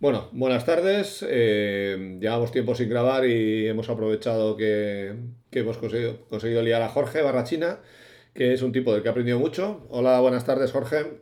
[0.00, 1.26] Bueno, buenas tardes.
[1.28, 5.12] Eh, llevamos tiempo sin grabar y hemos aprovechado que,
[5.50, 7.80] hemos conseguido, liar a Jorge Barrachina,
[8.32, 9.88] que es un tipo del que ha aprendido mucho.
[9.90, 11.18] Hola, buenas tardes, Jorge.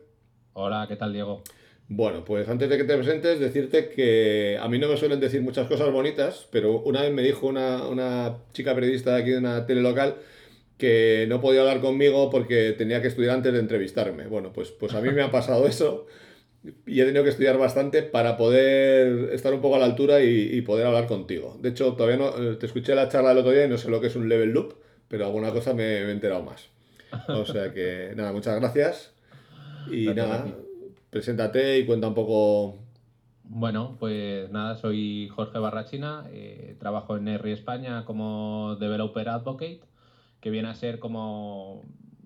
[0.53, 1.41] Hola, ¿qué tal, Diego?
[1.87, 5.41] Bueno, pues antes de que te presentes, decirte que a mí no me suelen decir
[5.41, 9.65] muchas cosas bonitas, pero una vez me dijo una, chica periodista de aquí de una
[9.65, 10.17] tele local
[10.77, 14.27] que no podía hablar conmigo porque tenía que estudiar antes de entrevistarme.
[14.27, 16.05] Bueno, pues, pues a mí me ha pasado eso
[16.85, 20.61] y he tenido que estudiar bastante para poder estar un poco a la altura y,
[20.61, 21.57] poder hablar contigo.
[21.61, 23.89] De hecho, todavía no eh, te escuché la charla del otro día y no sé
[23.89, 24.75] lo que es un level loop,
[25.07, 26.69] pero alguna cosa me, he enterado más.
[27.29, 29.13] O sea que nada, muchas gracias.
[29.91, 30.45] Y nada,
[31.09, 32.77] preséntate y cuenta un poco.
[33.43, 39.79] Bueno, pues nada, soy Jorge Barrachina, eh, trabajo en R España como Developer Advocate,
[40.41, 41.83] que viene a ser como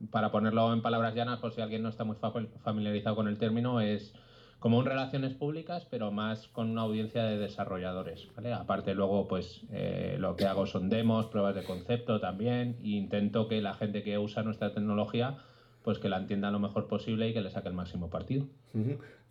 [0.09, 2.15] para ponerlo en palabras llanas, por si alguien no está muy
[2.63, 4.13] familiarizado con el término, es
[4.61, 8.27] como un relaciones públicas, pero más con una audiencia de desarrolladores.
[8.53, 13.47] Aparte luego, pues eh, lo que hago son demos, pruebas de concepto también, e intento
[13.47, 15.39] que la gente que usa nuestra tecnología
[15.83, 18.45] pues que la entienda lo mejor posible y que le saque el máximo partido.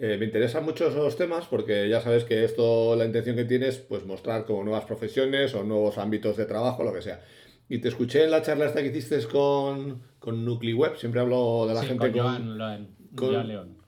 [0.01, 3.79] Eh, me interesan mucho esos temas porque ya sabes que esto, la intención que tienes,
[3.79, 7.21] pues mostrar como nuevas profesiones o nuevos ámbitos de trabajo, lo que sea.
[7.69, 11.75] Y te escuché en la charla esta que hiciste con, con NucliWeb, siempre hablo de
[11.75, 13.80] la gente con, Joan, con, León.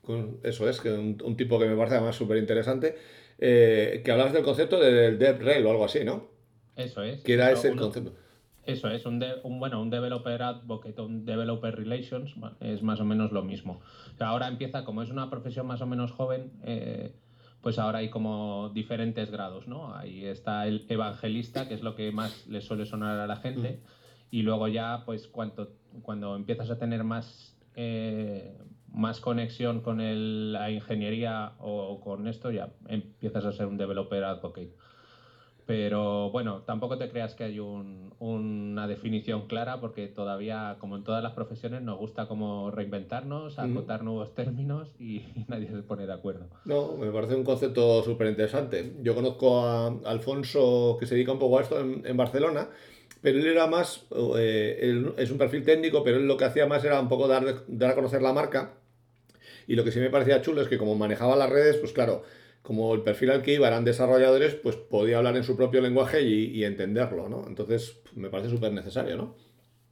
[0.43, 2.97] Eso es, que un, un, tipo que me parece además súper interesante,
[3.39, 6.29] eh, que hablabas del concepto del DevRel o algo así, ¿no?
[6.77, 7.23] Eso es.
[7.23, 8.13] Que era ese el concepto.
[8.65, 13.33] Eso es, un, un, bueno, un developer advocate, un developer relations, es más o menos
[13.33, 13.81] lo mismo.
[14.21, 17.13] ahora empieza, como es una profesión más o menos joven, eh,
[17.61, 19.95] pues ahora hay como diferentes grados, ¿no?
[19.95, 23.81] Ahí está el evangelista, que es lo que más le suele sonar a la gente,
[23.83, 24.37] mm.
[24.37, 28.57] y luego ya, pues cuando, cuando empiezas a tener más, eh,
[28.93, 29.99] más conexión con
[30.53, 34.73] la ingeniería o, con esto, ya empiezas a ser un developer advocate.
[35.65, 41.23] Pero bueno, tampoco te creas que hay una definición clara porque todavía, como en todas
[41.23, 46.47] las profesiones, nos gusta como reinventarnos, acotar nuevos términos y, nadie se pone de acuerdo.
[46.65, 48.93] No, me parece un concepto súper interesante.
[49.03, 52.69] Yo conozco a Alfonso que se dedica un poco a esto en, Barcelona,
[53.21, 54.05] pero él era más,
[54.37, 57.45] eh, es un perfil técnico, pero él lo que hacía más era un poco dar,
[57.69, 58.82] dar a conocer la marca.
[59.67, 62.23] Y lo que sí me parecía chulo es que como manejaba las redes, pues claro,
[62.63, 66.23] como el perfil al que iba eran desarrolladores, pues podía hablar en su propio lenguaje
[66.23, 67.45] y, entenderlo, ¿no?
[67.47, 69.35] Entonces, me parece súper necesario, ¿no?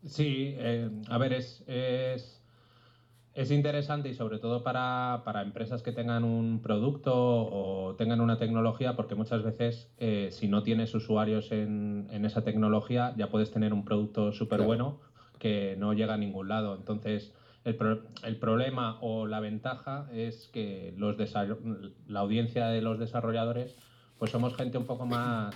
[0.05, 6.63] Sí, eh, a ver, es, es, interesante y sobre todo para, empresas que tengan un
[6.63, 12.45] producto o tengan una tecnología, porque muchas veces eh, si no tienes usuarios en, esa
[12.45, 15.01] tecnología, ya puedes tener un producto súper bueno
[15.41, 16.77] que no llega a ningún lado.
[16.77, 17.33] Entonces,
[17.65, 21.17] el, el, problema o la ventaja es que los
[22.07, 23.77] la audiencia de los desarrolladores,
[24.19, 25.55] pues somos gente un poco más,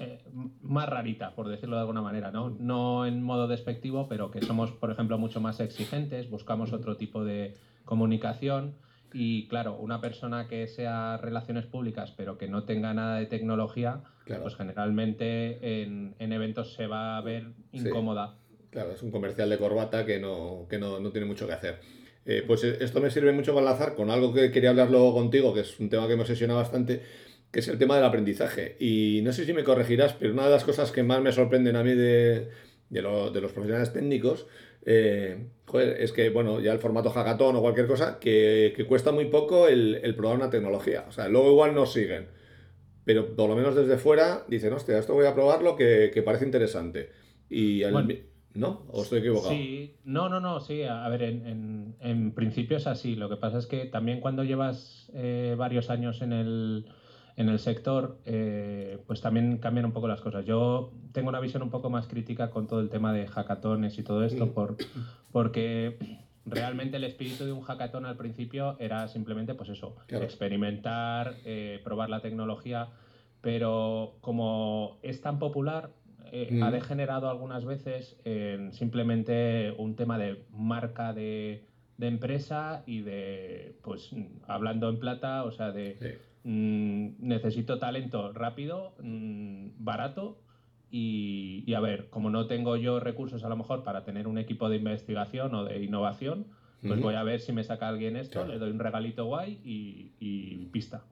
[0.00, 0.22] eh,
[0.62, 2.50] más rarita, por decirlo de alguna manera, ¿no?
[2.50, 7.24] No en modo despectivo, pero que somos, por ejemplo, mucho más exigentes, buscamos otro tipo
[7.24, 8.74] de comunicación.
[9.12, 14.02] Y claro, una persona que sea relaciones públicas pero que no tenga nada de tecnología,
[14.26, 18.36] pues generalmente en, en, eventos se va a ver incómoda.
[18.70, 21.80] Claro, es un comercial de corbata que no, que no, tiene mucho que hacer.
[22.26, 25.14] Eh, pues eh, esto me sirve mucho para enlazar con algo que quería hablar luego
[25.14, 27.00] contigo, que es un tema que me obsesiona bastante,
[27.50, 28.76] que es el tema del aprendizaje.
[28.78, 31.76] Y no sé si me corregirás, pero una de las cosas que más me sorprenden
[31.76, 32.48] a mí de,
[32.90, 34.46] de, los profesionales técnicos
[34.84, 35.46] eh,
[35.98, 40.14] es que, bueno, ya el formato hackathon o cualquier cosa, que, cuesta muy poco el,
[40.14, 41.06] probar una tecnología.
[41.08, 42.26] O sea, luego igual nos siguen.
[43.04, 46.44] Pero por lo menos desde fuera dicen, hostia, esto voy a probarlo que, que parece
[46.44, 47.08] interesante.
[47.48, 47.94] Y al,
[48.54, 48.82] ¿No?
[48.90, 49.50] ¿O estoy equivocado?
[49.50, 50.82] Sí, no, no, no, sí.
[50.82, 53.14] A ver, en, principio es así.
[53.14, 56.86] Lo que pasa es que también cuando llevas eh, varios años en el,
[57.36, 60.44] en el sector, eh, pues también cambian un poco las cosas.
[60.44, 64.02] Yo tengo una visión un poco más crítica con todo el tema de hackatones y
[64.02, 64.50] todo esto, mm.
[64.50, 64.76] por,
[65.30, 65.98] porque
[66.50, 72.10] realmente el espíritu de un hackathon al principio era simplemente, pues eso, experimentar, eh, probar
[72.10, 72.88] la tecnología,
[73.40, 75.90] pero como es tan popular,
[76.32, 81.64] eh, ha degenerado algunas veces en simplemente un tema de marca de,
[82.00, 84.10] empresa y de, pues,
[84.46, 90.38] hablando en plata, o sea, de mm, necesito talento rápido, mm, barato.
[90.90, 94.70] Y, a ver, como no tengo yo recursos a lo mejor para tener un equipo
[94.70, 96.46] de investigación o de innovación,
[96.80, 100.12] pues voy a ver si me saca alguien esto, le doy un regalito guay y,
[100.20, 101.02] y, pista.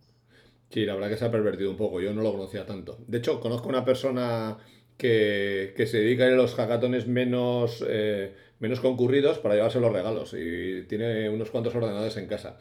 [0.71, 2.99] Sí, la verdad que se ha pervertido un poco, yo no lo conocía tanto.
[3.07, 4.57] De hecho, conozco una persona
[4.97, 10.83] que, se dedica a los hackatones menos, eh, menos concurridos para llevarse los regalos y
[10.83, 12.59] tiene unos cuantos ordenadores en casa.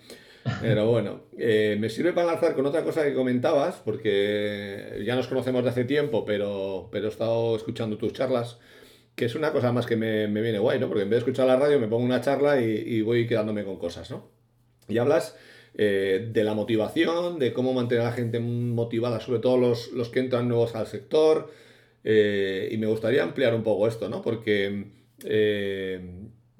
[0.62, 5.28] Pero bueno, eh, me sirve para lanzar con otra cosa que comentabas, porque ya nos
[5.28, 8.60] conocemos de hace tiempo, pero, pero he estado escuchando tus charlas,
[9.16, 10.88] que es una cosa más que me, viene guay, ¿no?
[10.88, 13.78] Porque en vez de escuchar la radio me pongo una charla y, voy quedándome con
[13.78, 14.30] cosas, ¿no?
[14.88, 15.36] Y hablas
[15.74, 20.10] eh, de la motivación, de cómo mantener a la gente motivada, sobre todo los, los
[20.10, 21.50] que entran nuevos al sector,
[22.08, 24.22] eh, y me gustaría ampliar un poco esto, ¿no?
[24.22, 24.86] Porque,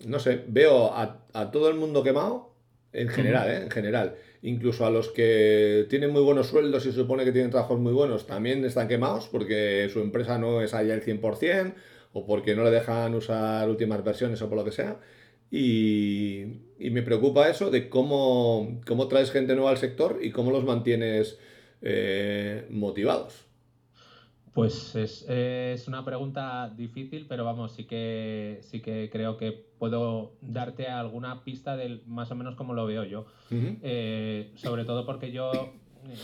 [0.06, 2.56] no sé, veo a, todo el mundo quemado
[2.92, 3.58] en general, ¿eh?
[3.64, 4.16] En general.
[4.42, 7.94] Incluso a los que tienen muy buenos sueldos y se supone que tienen trabajos muy
[7.94, 11.74] buenos, también están quemados porque su empresa no es allá el 100%
[12.14, 15.00] o porque no le dejan usar últimas versiones o por lo que sea.
[15.52, 20.66] Y, me preocupa eso de cómo, cómo, traes gente nueva al sector y cómo los
[20.66, 21.38] mantienes
[21.82, 23.45] eh, motivados.
[24.56, 30.88] Pues es, una pregunta difícil, pero vamos, sí que sí que creo que puedo darte
[30.88, 33.26] alguna pista de más o menos como lo veo yo.
[33.52, 35.52] Eh, sobre todo porque yo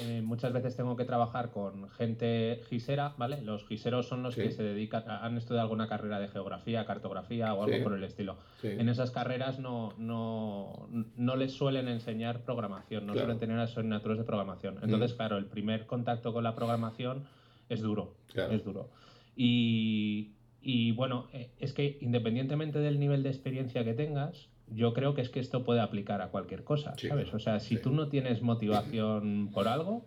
[0.03, 3.41] eh, muchas veces tengo que trabajar con gente gisera, ¿vale?
[3.41, 7.63] Los giseros son los que se dedican, han estudiado alguna carrera de geografía, cartografía o
[7.65, 8.37] algo por el estilo.
[8.63, 10.87] En esas carreras no, no,
[11.17, 14.79] no, les suelen enseñar programación, no suelen tener asignaturas de programación.
[14.81, 17.23] Entonces, claro, el primer contacto con la programación
[17.73, 18.89] es duro, es duro.
[19.35, 25.21] Y, bueno, eh, es que independientemente del nivel de experiencia que tengas, yo creo que
[25.21, 27.33] es que esto puede aplicar a cualquier cosa, ¿sabes?
[27.33, 30.05] O sea, si tú no tienes motivación por algo,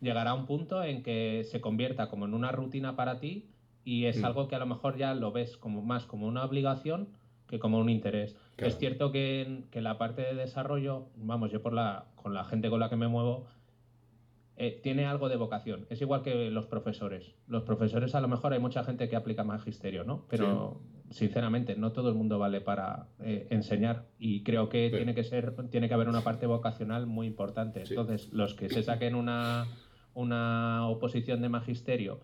[0.00, 3.46] llegará un punto en que se convierta como en una rutina para ti
[3.84, 4.24] y es mm.
[4.24, 7.08] algo que a lo mejor ya lo ves como más como una obligación
[7.46, 8.36] que como un interés.
[8.56, 12.44] Es cierto que en, que la parte de desarrollo, vamos, yo por la, con la
[12.44, 13.46] gente con la que me muevo,
[14.56, 15.86] eh, tiene algo de vocación.
[15.90, 17.34] Es igual que los profesores.
[17.48, 20.26] Los profesores a lo mejor hay mucha gente que aplica magisterio, ¿no?
[20.28, 20.80] Pero
[21.10, 25.54] sinceramente no todo el mundo vale para eh, enseñar y creo que tiene que ser,
[25.70, 27.82] tiene que haber una parte vocacional muy importante.
[27.88, 29.66] Entonces, los que se saquen una,
[30.14, 32.20] una oposición de magisterio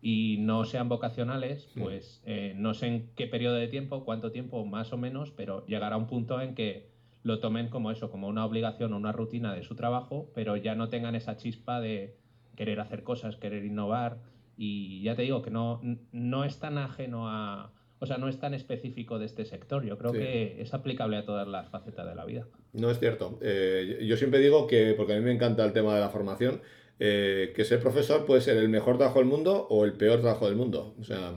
[0.00, 4.64] y no sean vocacionales, pues eh, no sé en qué periodo de tiempo, cuánto tiempo
[4.64, 6.91] más o menos, pero llegará un punto en que
[7.22, 10.74] lo tomen como eso, como una obligación o una rutina de su trabajo, pero ya
[10.74, 12.16] no tengan esa chispa de
[12.56, 14.18] querer hacer cosas, querer innovar.
[14.56, 15.80] Y ya te digo que no,
[16.12, 17.72] no es tan ajeno a,
[18.02, 19.84] o sea, no es tan específico de este sector.
[19.84, 22.48] Yo creo que es aplicable a todas las facetas de la vida.
[22.72, 23.38] No es cierto.
[23.40, 26.60] Eh, yo siempre digo que, porque a mí me encanta el tema de la formación,
[26.98, 30.46] eh, que ser profesor puede ser el mejor trabajo del mundo o el peor trabajo
[30.46, 30.96] del mundo.
[31.00, 31.34] O sea,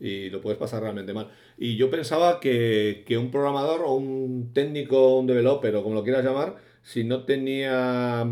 [0.00, 1.30] y lo puedes pasar realmente mal.
[1.56, 6.24] Y yo pensaba que, un programador o un técnico, un developer o como lo quieras
[6.24, 8.26] llamar, si no tenía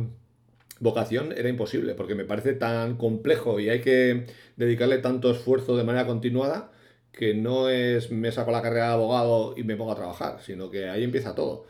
[0.80, 4.26] vocación era imposible, porque me parece tan complejo y hay que
[4.56, 6.72] dedicarle tanto esfuerzo de manera continuada
[7.12, 10.70] que no es me saco la carrera de abogado y me pongo a trabajar, sino
[10.70, 11.66] que ahí empieza todo.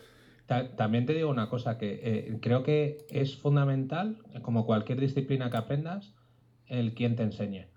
[0.76, 5.56] También te digo una cosa, que eh, creo que es fundamental, como cualquier disciplina que
[5.56, 6.14] aprendas,
[6.66, 7.68] el quien te enseñe.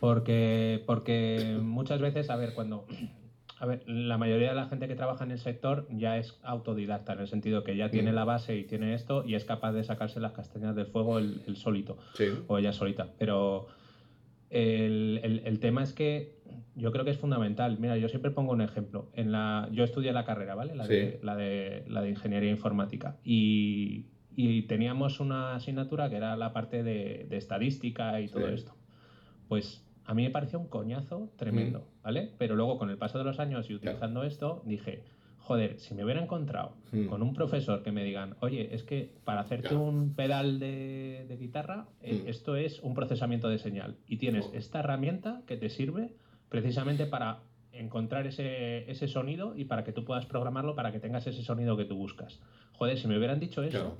[0.00, 2.86] Porque, porque muchas veces, a ver, cuando.
[3.60, 7.12] A ver, la mayoría de la gente que trabaja en el sector ya es autodidacta,
[7.12, 8.14] en el sentido que ya tiene mm.
[8.14, 11.56] la base y tiene esto y es capaz de sacarse las castañas del fuego el,
[11.56, 11.96] solito.
[12.48, 13.12] O ella solita.
[13.16, 13.68] Pero
[14.50, 16.34] el, tema es que
[16.74, 17.78] yo creo que es fundamental.
[17.78, 19.08] Mira, yo siempre pongo un ejemplo.
[19.14, 20.74] En la, yo estudié la carrera, ¿vale?
[20.74, 23.18] La, de, la, de, la de ingeniería informática.
[23.24, 24.06] Y,
[24.66, 28.74] teníamos una asignatura que era la parte de, estadística y todo esto
[29.48, 32.02] pues a mí me pareció un coñazo tremendo, mm.
[32.02, 32.30] ¿vale?
[32.38, 35.02] Pero luego con el paso de los años y utilizando esto, dije,
[35.38, 37.06] joder, si me hubiera encontrado mm.
[37.06, 41.86] con un profesor que me digan, oye, es que para hacerte un pedal de, guitarra,
[42.02, 46.14] eh, esto es un procesamiento de señal y tienes esta herramienta que te sirve
[46.48, 47.40] precisamente para
[47.72, 51.76] encontrar ese, ese, sonido y para que tú puedas programarlo para que tengas ese sonido
[51.76, 52.40] que tú buscas.
[52.72, 53.98] Joder, si me hubieran dicho eso,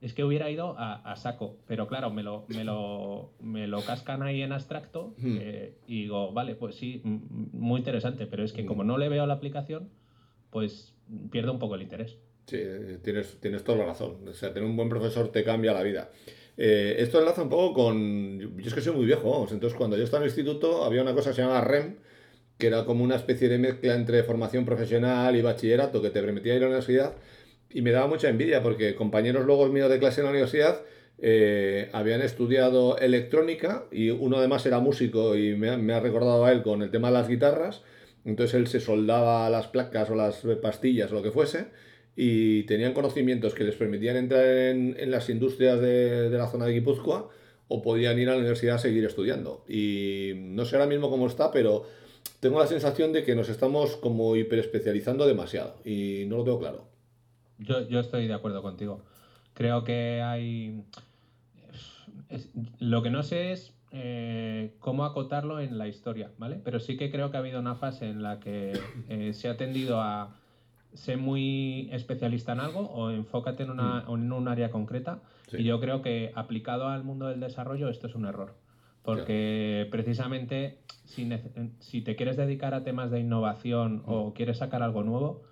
[0.00, 4.22] es que hubiera ido a, saco, pero claro, me lo, me lo, me lo cascan
[4.22, 5.36] ahí en abstracto hmm.
[5.40, 9.26] eh, y digo, vale, pues sí, muy interesante, pero es que como no le veo
[9.26, 9.90] la aplicación,
[10.48, 10.94] pues
[11.30, 12.16] pierdo un poco el interés.
[12.46, 12.58] Sí,
[13.02, 14.26] tienes, tienes toda la razón.
[14.26, 16.10] O sea, tener un buen profesor te cambia la vida.
[16.56, 18.38] Eh, esto enlaza un poco con...
[18.58, 19.52] Yo es que soy muy viejo, vamos.
[19.52, 21.96] Entonces, cuando yo estaba en el instituto, había una cosa que se llamaba REM,
[22.58, 26.54] que era como una especie de mezcla entre formación profesional y bachillerato que te permitía
[26.54, 27.14] ir a la universidad
[27.72, 30.82] y me daba mucha envidia porque compañeros luego míos de clase en la universidad
[31.22, 36.62] eh, habían estudiado electrónica y uno además era músico y me, ha recordado a él
[36.62, 37.82] con el tema de las guitarras.
[38.24, 41.66] Entonces él se soldaba las placas o las pastillas o lo que fuese
[42.16, 46.72] y tenían conocimientos que les permitían entrar en, las industrias de, de, la zona de
[46.72, 47.28] Guipúzcoa
[47.68, 49.64] o podían ir a la universidad a seguir estudiando.
[49.68, 51.86] Y no sé ahora mismo cómo está, pero
[52.40, 56.89] tengo la sensación de que nos estamos como hiperespecializando demasiado y no lo tengo claro.
[57.60, 59.02] Yo, yo estoy de acuerdo contigo.
[59.54, 60.84] Creo que hay...
[62.78, 66.60] lo que no sé es eh, cómo acotarlo en la historia, ¿vale?
[66.62, 68.72] Pero sí que creo que ha habido una fase en la que
[69.08, 70.36] eh, se ha tendido a
[70.94, 74.14] ser muy especialista en algo o enfócate en, una, mm.
[74.14, 75.20] en un área concreta.
[75.52, 78.54] Y yo creo que aplicado al mundo del desarrollo esto es un error.
[79.02, 81.28] Porque precisamente si,
[81.80, 84.32] si, te quieres dedicar a temas de innovación o mm.
[84.34, 85.42] quieres sacar algo nuevo,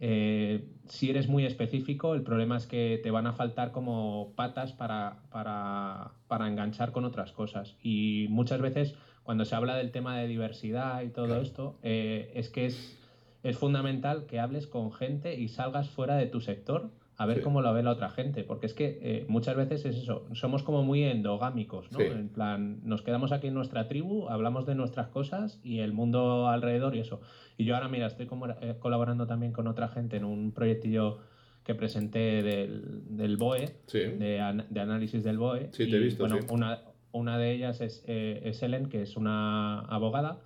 [0.00, 4.72] eh, si eres muy específico, el problema es que te van a faltar como patas
[4.72, 7.76] para, para, enganchar con otras cosas.
[7.82, 12.50] Y muchas veces cuando se habla del tema de diversidad y todo esto, eh, es
[12.50, 12.98] que es,
[13.42, 17.62] es fundamental que hables con gente y salgas fuera de tu sector a ver cómo
[17.62, 20.82] lo ve la otra gente, porque es que eh, muchas veces es eso, somos como
[20.82, 22.00] muy endogámicos, ¿no?
[22.00, 26.48] En plan, nos quedamos aquí en nuestra tribu, hablamos de nuestras cosas y el mundo
[26.48, 27.20] alrededor y eso.
[27.56, 31.18] Y yo ahora, mira, estoy como, eh, colaborando también con otra gente en un proyectillo
[31.62, 35.68] que presenté del, del BOE, de, análisis del BOE.
[35.72, 36.26] Sí, te he visto.
[36.26, 40.40] Bueno, una, una de ellas es, eh, es Ellen, que es una abogada.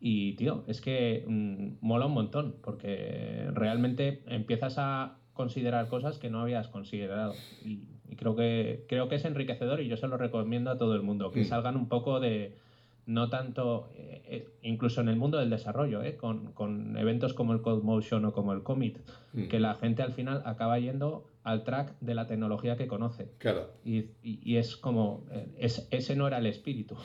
[0.00, 6.28] Y, tío, es que mm, mola un montón, porque realmente empiezas a considerar cosas que
[6.28, 7.32] no habías considerado.
[7.64, 7.78] Y,
[8.16, 11.30] creo, que, creo que es enriquecedor y yo se lo recomiendo a todo el mundo,
[11.30, 11.44] que mm.
[11.46, 12.58] salgan un poco de,
[13.06, 17.54] no tanto, eh, eh, incluso en el mundo del desarrollo, eh, con, con, eventos como
[17.54, 18.98] el Code Motion o como el Commit,
[19.32, 19.48] mm.
[19.48, 23.30] que la gente al final acaba yendo al track de la tecnología que conoce.
[23.38, 23.70] Claro.
[23.82, 25.24] Y, y, es como,
[25.56, 26.96] es, ese no era el espíritu.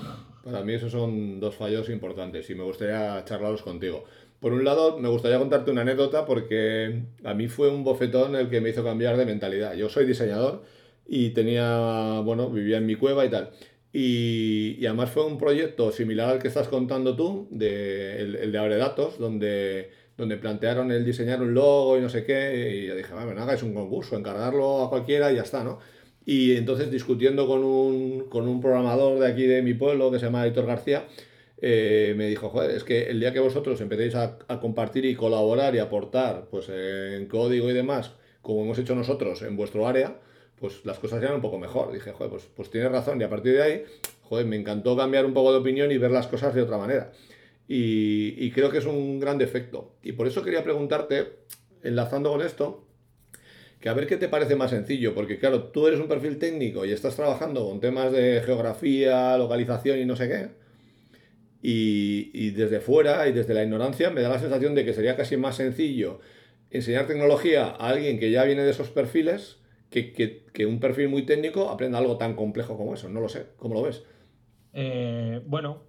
[0.43, 4.03] Para mí esos son dos fallos importantes y me gustaría charlarlos contigo.
[4.39, 8.49] Por un lado, me gustaría contarte una anécdota porque a mí fue un bofetón el
[8.49, 9.73] que me hizo cambiar de mentalidad.
[9.75, 10.63] Yo soy diseñador
[11.07, 13.51] y tenía, bueno, vivía en mi cueva y tal.
[13.97, 18.75] Y, además fue un proyecto similar al que estás contando tú, de, el, de Abre
[18.75, 22.81] Datos, donde, donde plantearon el diseñar un logo y no sé qué.
[22.83, 25.79] Y yo dije, bueno, hagáis un concurso, encargarlo a cualquiera y ya está, ¿no?
[26.25, 30.25] Y entonces discutiendo con un, con un programador de aquí de mi pueblo que se
[30.25, 31.05] llama Héctor García,
[31.61, 35.75] eh, me dijo, joder, es que el día que vosotros empecéis a, compartir y colaborar
[35.75, 40.19] y aportar pues, en código y demás, como hemos hecho nosotros en vuestro área,
[40.59, 41.91] pues las cosas eran un poco mejor.
[41.93, 43.19] Dije, joder, pues, pues tienes razón.
[43.21, 43.83] Y a partir de ahí,
[44.23, 47.11] joder, me encantó cambiar un poco de opinión y ver las cosas de otra manera.
[47.67, 49.95] Y, y creo que es un gran defecto.
[50.03, 51.39] Y por eso quería preguntarte,
[51.83, 52.85] enlazando con esto,
[53.79, 56.85] que a ver qué te parece más sencillo, porque claro, tú eres un perfil técnico
[56.85, 60.64] y estás trabajando con temas de geografía, localización y no sé qué
[61.67, 65.35] y, desde fuera y desde la ignorancia me da la sensación de que sería casi
[65.35, 66.19] más sencillo
[66.69, 71.69] enseñar tecnología a alguien que ya viene de esos perfiles que, un perfil muy técnico
[71.69, 73.07] aprenda algo tan complejo como eso.
[73.07, 73.47] No lo sé.
[73.57, 74.03] ¿Cómo lo ves?
[74.73, 75.83] Eh, bueno,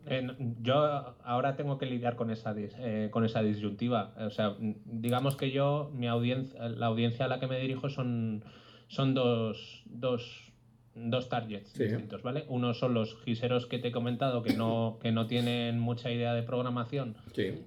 [0.63, 0.77] yo
[1.25, 4.15] ahora tengo que lidiar con esa, eh, con esa disyuntiva.
[4.19, 8.45] O sea, digamos que yo, mi audiencia, la audiencia a la que me dirijo son,
[8.87, 10.46] son dos, dos
[10.97, 12.45] dos targets distintos, ¿vale?
[12.49, 16.35] Uno son los giseros que te he comentado que no, que no tienen mucha idea
[16.35, 17.17] de programación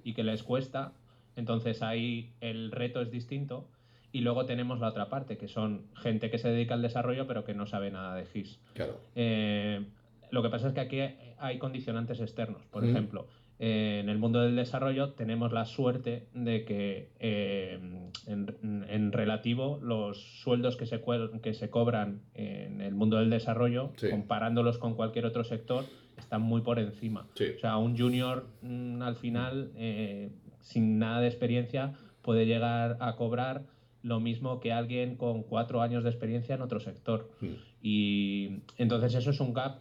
[0.04, 0.92] y que les cuesta.
[1.36, 3.68] Entonces ahí el reto es distinto.
[4.12, 7.44] Y luego tenemos la otra parte, que son gente que se dedica al desarrollo pero
[7.44, 8.58] que no sabe nada de GIS.
[8.74, 8.98] Claro.
[9.14, 9.84] Eh,
[10.32, 11.00] lo que pasa es que aquí
[11.38, 12.62] hay condicionantes externos.
[12.72, 13.28] Por ejemplo,
[13.62, 17.78] en el mundo del desarrollo tenemos la suerte de que eh,
[18.26, 21.02] en, relativo los sueldos que se,
[21.42, 25.84] que se cobran en el mundo del desarrollo, comparándolos con cualquier otro sector,
[26.16, 27.26] están muy por encima.
[27.34, 30.30] O sea, un junior mm, al final, eh,
[30.62, 33.66] sin nada de experiencia, puede llegar a cobrar
[34.02, 37.30] lo mismo que alguien con cuatro años de experiencia en otro sector.
[37.42, 37.56] Hmm.
[37.82, 39.80] Y entonces eso es un gap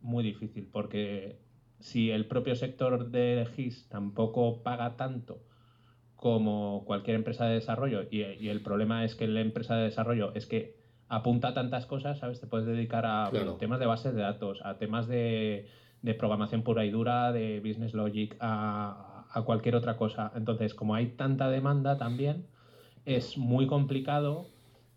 [0.00, 1.36] muy difícil porque
[1.80, 5.38] si el propio sector de GIS tampoco paga tanto
[6.16, 10.46] como cualquier empresa de desarrollo, y, el problema es que la empresa de desarrollo es
[10.46, 10.76] que
[11.08, 12.40] apunta tantas cosas, ¿sabes?
[12.40, 15.66] Te puedes dedicar a temas de bases de datos, a temas de,
[16.18, 20.30] programación pura y dura, de business logic, a, a, cualquier otra cosa.
[20.36, 22.46] Entonces, como hay tanta demanda también,
[23.06, 24.46] es muy complicado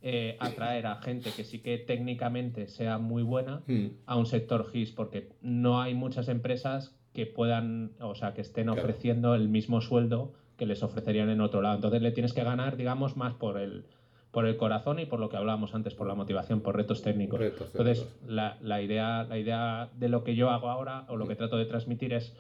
[0.06, 3.88] eh, atraer a gente que sí que técnicamente sea muy buena hmm.
[4.06, 8.68] a un sector GIS, porque no hay muchas empresas que puedan, o sea, que estén
[8.68, 11.76] ofreciendo el mismo sueldo que les ofrecerían en otro lado.
[11.76, 13.86] Entonces le tienes que ganar, digamos, más por el,
[14.32, 17.40] por el corazón y por lo que hablábamos antes, por la motivación, por retos técnicos.
[17.40, 21.38] Entonces, la, la, idea, la idea de lo que yo hago ahora o lo que
[21.38, 22.36] trato de transmitir es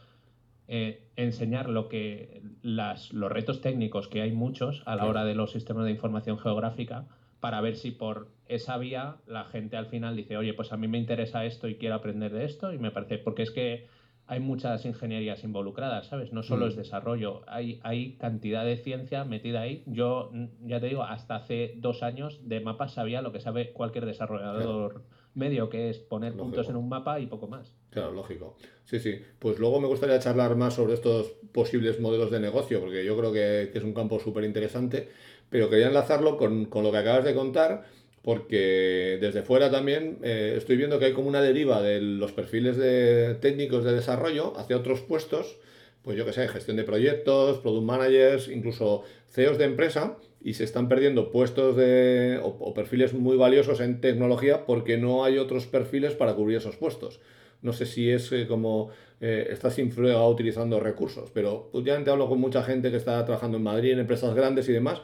[0.67, 5.35] eh, enseñar lo que las, los retos técnicos, que hay muchos a la hora de
[5.35, 7.05] los sistemas de información geográfica,
[7.43, 10.87] para ver si por esa vía la gente al final dice, oye, pues a mí
[10.87, 13.85] me interesa esto y quiero aprender de esto y me parece, porque es que
[14.27, 16.31] hay muchas ingenierías involucradas, ¿sabes?
[16.31, 16.77] No solo es mm.
[16.77, 19.83] desarrollo, hay, hay cantidad de ciencia metida ahí.
[19.87, 20.31] Yo,
[20.61, 25.03] ya te digo, hasta hace dos años de mapas sabía lo que sabe cualquier desarrollador
[25.35, 27.75] medio, que es poner puntos en un mapa y poco más.
[27.89, 28.55] Claro, lógico.
[28.85, 29.19] Sí, sí.
[29.39, 33.31] Pues luego me gustaría charlar más sobre estos posibles modelos de negocio, porque yo creo
[33.31, 35.09] que, es un campo súper interesante,
[35.53, 37.85] pero quería enlazarlo con, con lo que acabas de contar
[38.23, 42.75] porque desde fuera también eh, estoy viendo que hay como una deriva de los perfiles
[42.75, 45.57] de técnicos de desarrollo hacia otros puestos,
[46.01, 50.63] pues yo que sé, gestión de proyectos, product managers, incluso CEOs de empresa, y se
[50.63, 56.15] están perdiendo puestos de, o, perfiles muy valiosos en tecnología porque no hay otros perfiles
[56.15, 57.19] para cubrir esos puestos.
[57.61, 58.89] No sé si es eh, como
[59.21, 63.91] eh, estás utilizando recursos, pero últimamente hablo con mucha gente que está trabajando en Madrid,
[63.91, 65.01] en empresas grandes y demás,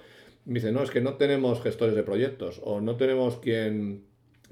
[0.50, 4.06] me dice, no, es que no tenemos gestores de proyectos o no tenemos quien,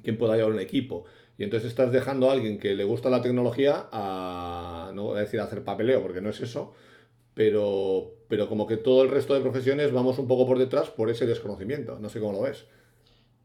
[0.03, 1.05] quien pueda llevar un equipo.
[1.37, 5.21] Y entonces estás dejando a alguien que le gusta la tecnología a, no voy a
[5.21, 6.73] decir hacer papeleo, porque no es eso,
[7.33, 11.09] pero, pero como que todo el resto de profesiones vamos un poco por detrás por
[11.09, 11.99] ese desconocimiento.
[11.99, 12.65] No sé cómo lo ves.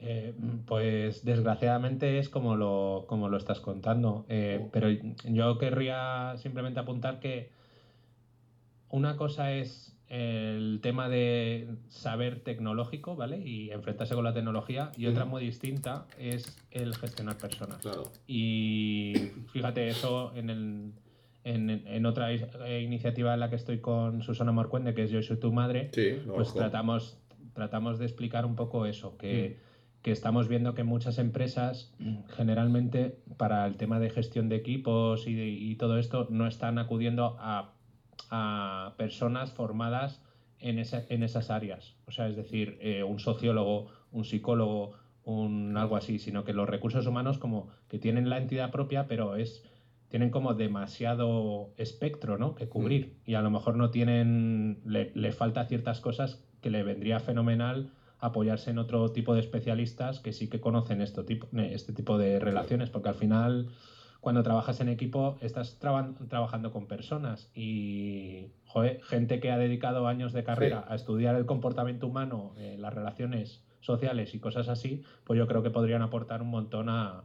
[0.04, 0.34] Eh,
[0.66, 4.68] pues desgraciadamente es como lo, como lo estás contando, eh, oh.
[4.72, 7.50] pero yo querría simplemente apuntar que
[8.88, 13.38] una cosa es el tema de saber tecnológico, ¿vale?
[13.38, 14.92] Y enfrentarse con la tecnología.
[14.94, 17.78] Y otra muy distinta es el gestionar personas.
[17.78, 18.04] Claro.
[18.26, 19.14] Y
[19.52, 20.92] fíjate, eso en, el,
[21.44, 22.30] en, otra
[22.78, 25.90] iniciativa en la que estoy con Susana Morcuende, que es Yo soy tu madre,
[26.26, 27.16] pues tratamos,
[27.54, 30.02] tratamos de explicar un poco eso, que, mm.
[30.02, 31.94] que estamos viendo que muchas empresas
[32.36, 37.38] generalmente para el tema de gestión de equipos y, y todo esto no están acudiendo
[37.40, 37.71] a
[38.34, 40.22] a personas formadas
[40.58, 41.94] en, en esas áreas.
[42.06, 46.68] O sea, es decir, eh, un sociólogo, un psicólogo, un algo así, sino que los
[46.68, 49.62] recursos humanos como que tienen la entidad propia, pero es
[50.08, 52.54] tienen como demasiado espectro ¿no?
[52.54, 53.30] que cubrir mm.
[53.30, 57.90] y a lo mejor no tienen, le, le, falta ciertas cosas que le vendría fenomenal
[58.18, 62.38] apoyarse en otro tipo de especialistas que sí que conocen esto tipo, este tipo de
[62.38, 63.68] relaciones, porque al final
[64.22, 68.52] cuando trabajas en equipo estás trabajando con personas y
[69.02, 73.64] gente que ha dedicado años de carrera a estudiar el comportamiento humano, eh, las relaciones
[73.80, 77.24] sociales y cosas así, pues yo creo que podrían aportar un montón a,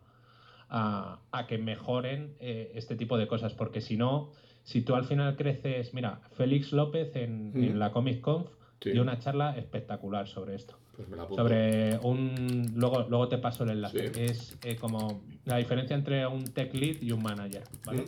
[1.48, 4.32] que mejoren eh, este tipo de cosas, porque si no,
[4.64, 8.50] si tú al final creces, mira, Félix López en, en la Comic Conf
[8.84, 10.80] dio una charla espectacular sobre esto.
[10.98, 12.74] Pues sobre un.
[12.76, 14.12] Luego, luego te paso el enlace.
[14.16, 17.62] Es eh, como la diferencia entre un tech lead y un manager.
[17.86, 18.02] ¿vale?
[18.02, 18.06] Mm.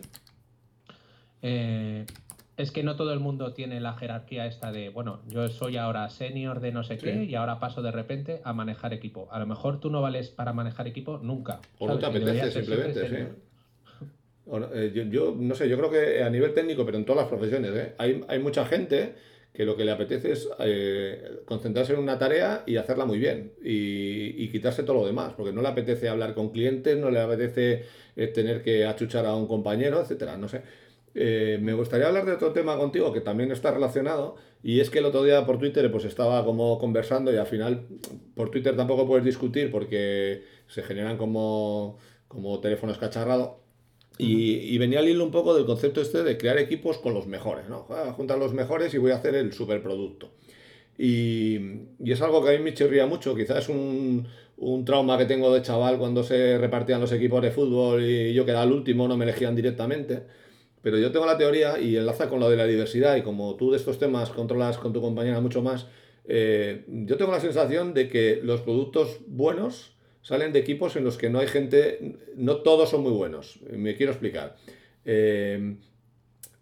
[1.44, 2.06] Eh,
[2.58, 6.10] es que no todo el mundo tiene la jerarquía esta de, bueno, yo soy ahora
[6.10, 9.30] senior de no sé qué y ahora paso de repente a manejar equipo.
[9.32, 11.62] A lo mejor tú no vales para manejar equipo nunca.
[11.78, 13.16] O no te apetece simplemente, sí.
[14.74, 17.94] Eh, yo, no sé, yo creo que a nivel técnico, pero en todas las profesiones,
[18.00, 19.14] hay, hay mucha gente
[19.54, 23.54] que lo que le apetece es eh, concentrarse en una tarea y hacerla muy bien
[23.64, 27.84] y, quitarse todo lo demás, porque no le apetece hablar con clientes, no le apetece
[28.16, 30.62] eh, tener que achuchar a un compañero, etcétera, no sé.
[31.16, 35.00] Eh, me gustaría hablar de otro tema contigo que también está relacionado y es que
[35.00, 37.88] el otro día por Twitter pues estaba como conversando y al final
[38.36, 43.54] por Twitter tampoco puedes discutir porque se generan como, como teléfonos cacharrados
[44.22, 47.70] y, venía al hilo un poco del concepto este de crear equipos con los mejores,
[47.70, 47.88] ¿no?
[48.18, 50.30] Juntar los mejores y voy a hacer el superproducto.
[50.98, 51.58] Y,
[52.04, 54.28] y es algo que a mí me chirría mucho, quizás es un,
[54.58, 58.46] un, trauma que tengo de chaval cuando se repartían los equipos de fútbol y yo
[58.46, 60.24] quedaba el último, no me elegían directamente.
[60.82, 63.72] Pero yo tengo la teoría y enlaza con lo de la diversidad y como tú
[63.72, 65.88] de estos temas controlas con tu compañera mucho más,
[66.26, 69.94] eh, yo tengo la sensación de que los productos buenos
[70.30, 73.60] salen de equipos en los que no hay gente, no todos son muy buenos.
[73.72, 74.58] Me quiero explicar.
[75.04, 75.78] Eh,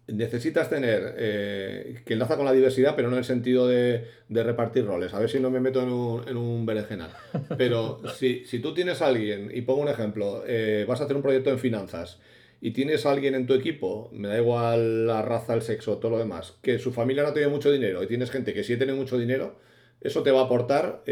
[0.06, 4.86] necesitas tener, eh, que enlaza con la diversidad, pero no en el sentido de, repartir
[4.86, 5.12] roles.
[5.12, 7.10] A ver si no me meto en un, en un berenjenal.
[7.58, 11.22] Pero si, tú tienes a alguien, y pongo un ejemplo, eh, vas a hacer un
[11.22, 12.20] proyecto en finanzas
[12.62, 16.18] y tienes alguien en tu equipo, me da igual la raza, el sexo, todo lo
[16.18, 19.18] demás, que su familia no tiene mucho dinero y tienes gente que sí tiene mucho
[19.18, 19.58] dinero,
[20.00, 21.02] eso te va a aportar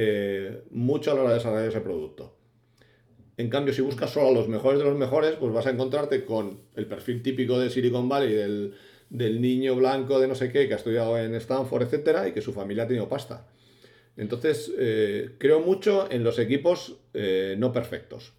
[0.71, 2.36] mucho a la hora de desarrollar ese producto.
[3.39, 6.25] En cambio, si buscas solo a los mejores de los mejores, pues vas a encontrarte
[6.25, 8.33] con el perfil típico de Silicon Valley,
[9.11, 12.41] del, niño blanco de no sé qué, que ha estudiado en Stanford, etcétera, y que
[12.41, 13.47] su familia ha tenido pasta.
[14.17, 18.33] Entonces, eh, creo mucho en los equipos eh, no perfectos.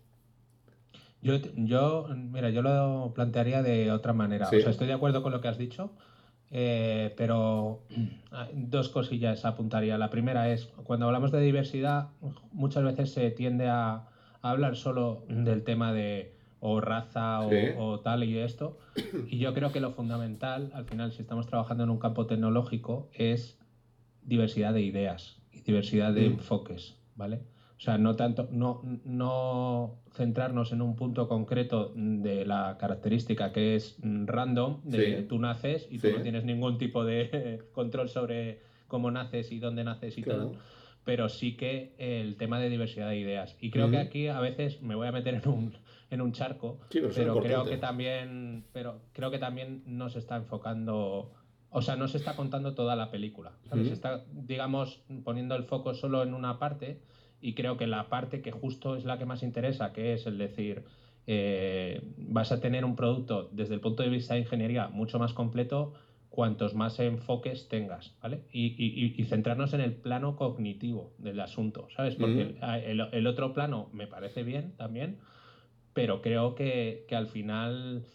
[1.21, 4.47] Yo, yo, mira, yo lo plantearía de otra manera.
[4.47, 5.91] O sea, estoy de acuerdo con lo que has dicho,
[6.49, 7.83] eh, pero
[8.53, 9.99] dos cosillas apuntaría.
[9.99, 12.09] La primera es, cuando hablamos de diversidad,
[12.51, 14.07] muchas veces se tiende a
[14.41, 18.77] hablar solo del tema de o raza o, tal y esto.
[19.27, 23.09] Y yo creo que lo fundamental, al final, si estamos trabajando en un campo tecnológico,
[23.13, 23.59] es
[24.23, 26.33] diversidad de ideas y diversidad de mm.
[26.33, 27.41] enfoques, ¿vale?
[27.77, 33.75] O sea, no tanto, no, no centrarnos en un punto concreto de la característica que
[33.75, 39.11] es random, de tú naces y tú no tienes ningún tipo de control sobre cómo
[39.11, 40.53] naces y dónde naces y todo
[41.07, 43.55] pero sí que el tema de diversidad de ideas.
[43.61, 45.73] Y creo que aquí a veces me voy a meter en un,
[46.09, 51.31] en un charco, pero, creo que también, pero creo que también nos está enfocando,
[51.69, 55.93] o sea, no se está contando toda la película, Se está, digamos, poniendo el foco
[55.93, 56.99] solo en una parte
[57.39, 60.37] y creo que la parte que justo es la que más interesa, que es el
[60.37, 60.83] decir,
[61.25, 65.31] eh, vas a tener un producto desde el punto de vista de ingeniería mucho más
[65.31, 65.93] completo
[66.37, 68.43] cuantos más enfoques tengas, ¿vale?
[68.53, 72.15] Y, centrarnos en el plano cognitivo del asunto, ¿sabes?
[72.15, 75.17] Porque el, otro plano me parece bien también,
[75.93, 78.05] pero creo que, al final,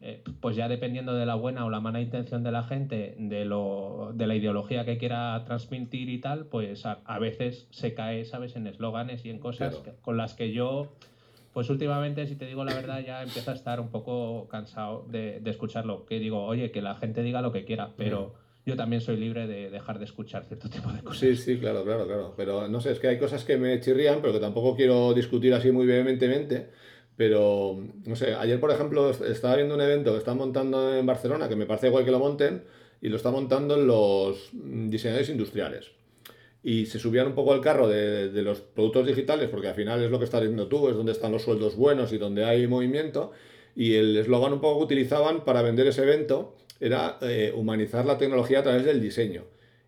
[0.00, 3.44] eh, pues ya dependiendo de la buena o la mala intención de la gente, de,
[3.46, 8.54] lo, de la ideología que quiera transmitir y tal, pues a, veces se cae, ¿sabes?
[8.54, 10.92] En eslóganes y en cosas con las que yo
[11.52, 15.42] pues últimamente, si te digo la verdad, ya empiezo a estar un poco cansado de,
[15.44, 16.06] escucharlo.
[16.06, 18.34] Que digo, oye, que la gente diga lo que quiera, pero
[18.64, 21.18] yo también soy libre de dejar de escuchar cierto tipo de cosas.
[21.18, 22.34] Sí, sí, claro, claro, claro.
[22.36, 25.52] Pero no sé, es que hay cosas que me chirrían, pero que tampoco quiero discutir
[25.52, 26.70] así muy vehementemente.
[27.16, 31.48] Pero, no sé, ayer, por ejemplo, estaba viendo un evento que están montando en Barcelona,
[31.48, 32.64] que me parece igual que lo monten,
[33.02, 35.92] y lo está montando los diseñadores industriales
[36.62, 40.10] y se subían un poco al carro de, los productos digitales, porque al final es
[40.10, 43.32] lo que estás diciendo tú, es donde están los sueldos buenos y donde hay movimiento,
[43.74, 48.18] y el eslogan un poco que utilizaban para vender ese evento era eh, humanizar la
[48.18, 49.44] tecnología a través del diseño.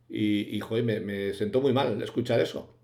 [0.08, 2.74] Y, y joder, me, me, sentó muy mal escuchar eso.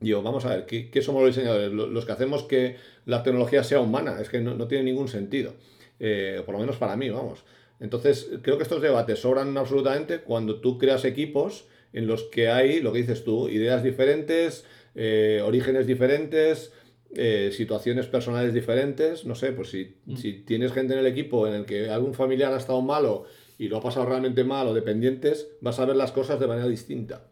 [0.00, 1.72] Digo, vamos a ver, ¿qué, somos los diseñadores?
[1.72, 5.54] Los que hacemos que la tecnología sea humana, es que no, tiene ningún sentido,
[5.98, 7.44] eh, por lo menos para mí, vamos.
[7.80, 12.80] Entonces, creo que estos debates sobran absolutamente cuando tú creas equipos en los que hay,
[12.80, 16.74] lo que dices tú, ideas diferentes, eh, orígenes diferentes,
[17.14, 19.24] eh, situaciones personales diferentes.
[19.24, 20.16] No sé, pues si, mm.
[20.16, 23.24] si, tienes gente en el equipo en el que algún familiar ha estado malo
[23.58, 26.68] y lo ha pasado realmente mal o dependientes, vas a ver las cosas de manera
[26.68, 27.22] distinta.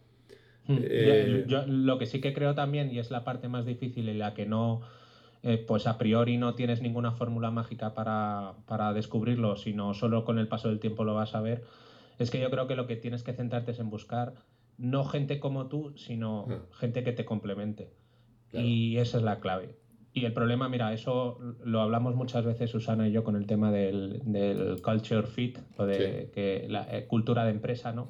[0.67, 0.79] Mm.
[0.81, 4.19] Eh, yo, lo que sí que creo también, y es la parte más difícil en
[4.19, 4.81] la que no,
[5.67, 10.49] pues a priori no tienes ninguna fórmula mágica para, para, descubrirlo, sino solo con el
[10.49, 11.65] paso del tiempo lo vas a ver,
[12.19, 14.33] es que yo creo que lo que tienes que centrarte es en buscar
[14.79, 16.59] no gente como tú, sino ah.
[16.73, 17.91] gente que te complemente.
[18.53, 19.75] Y esa es la clave.
[20.13, 23.73] Y el problema, mira, eso lo hablamos muchas veces Susana y yo con el tema
[23.73, 28.07] del, culture fit, o de que la eh, cultura de empresa, ¿no?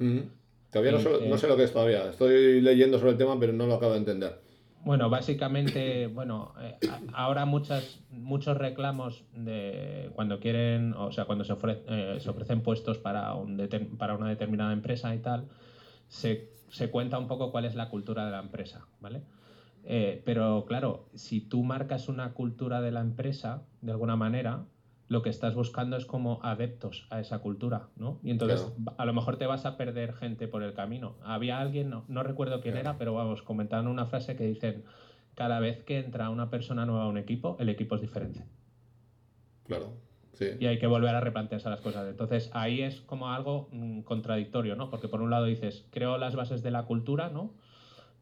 [0.71, 2.09] Todavía no, sé, lo que es todavía.
[2.09, 4.39] Estoy leyendo sobre el tema, pero no lo acabo de entender.
[4.83, 6.75] Bueno, básicamente, bueno, eh,
[7.13, 11.55] ahora muchas, muchos reclamos de cuando quieren, o sea, cuando se,
[11.87, 13.57] eh, se ofrecen puestos para, un
[13.97, 15.45] para una determinada empresa y tal,
[16.07, 19.23] se se cuenta un poco cuál es la cultura de la empresa, ¿vale?
[19.85, 24.65] Eh, pero claro, si tú marcas una cultura de la empresa, de alguna manera,
[25.07, 28.19] lo que estás buscando es como adeptos a esa cultura, ¿no?
[28.23, 31.15] Y entonces a lo mejor te vas a perder gente por el camino.
[31.23, 34.83] Había alguien, no, recuerdo quién era, pero vamos, comentaron una frase que dicen,
[35.35, 38.43] cada vez que entra una persona nueva a un equipo, el equipo es diferente.
[39.65, 39.93] Claro.
[40.59, 42.07] Y hay que volver a replantearse las cosas.
[42.09, 44.89] Entonces ahí es como algo mm, contradictorio, ¿no?
[44.89, 47.53] Porque por un lado dices, creo las bases de la cultura, ¿no?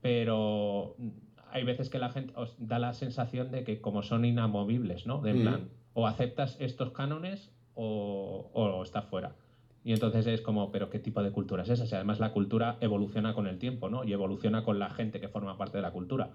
[0.02, 1.10] Pero mm,
[1.52, 5.22] hay veces que la gente os da la sensación de que como son inamovibles, ¿no?
[5.22, 9.36] De plan, o aceptas estos cánones o, o estás fuera.
[9.84, 11.96] Y entonces es como, pero ¿qué tipo de cultura es esa?
[11.96, 14.04] Además la cultura evoluciona con el tiempo, ¿no?
[14.04, 16.32] Y evoluciona con la gente que forma parte de la cultura.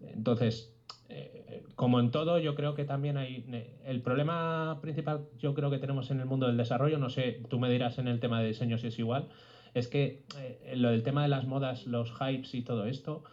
[0.00, 0.74] Entonces,
[1.08, 3.44] eh, como en todo, yo creo que también hay.
[3.52, 7.42] Eh, el problema principal, yo creo que tenemos en el mundo del desarrollo, no sé,
[7.50, 9.28] tú me dirás en el tema de diseño si es igual,
[9.74, 13.24] es que eh, lo del tema de las modas, los hypes y todo esto,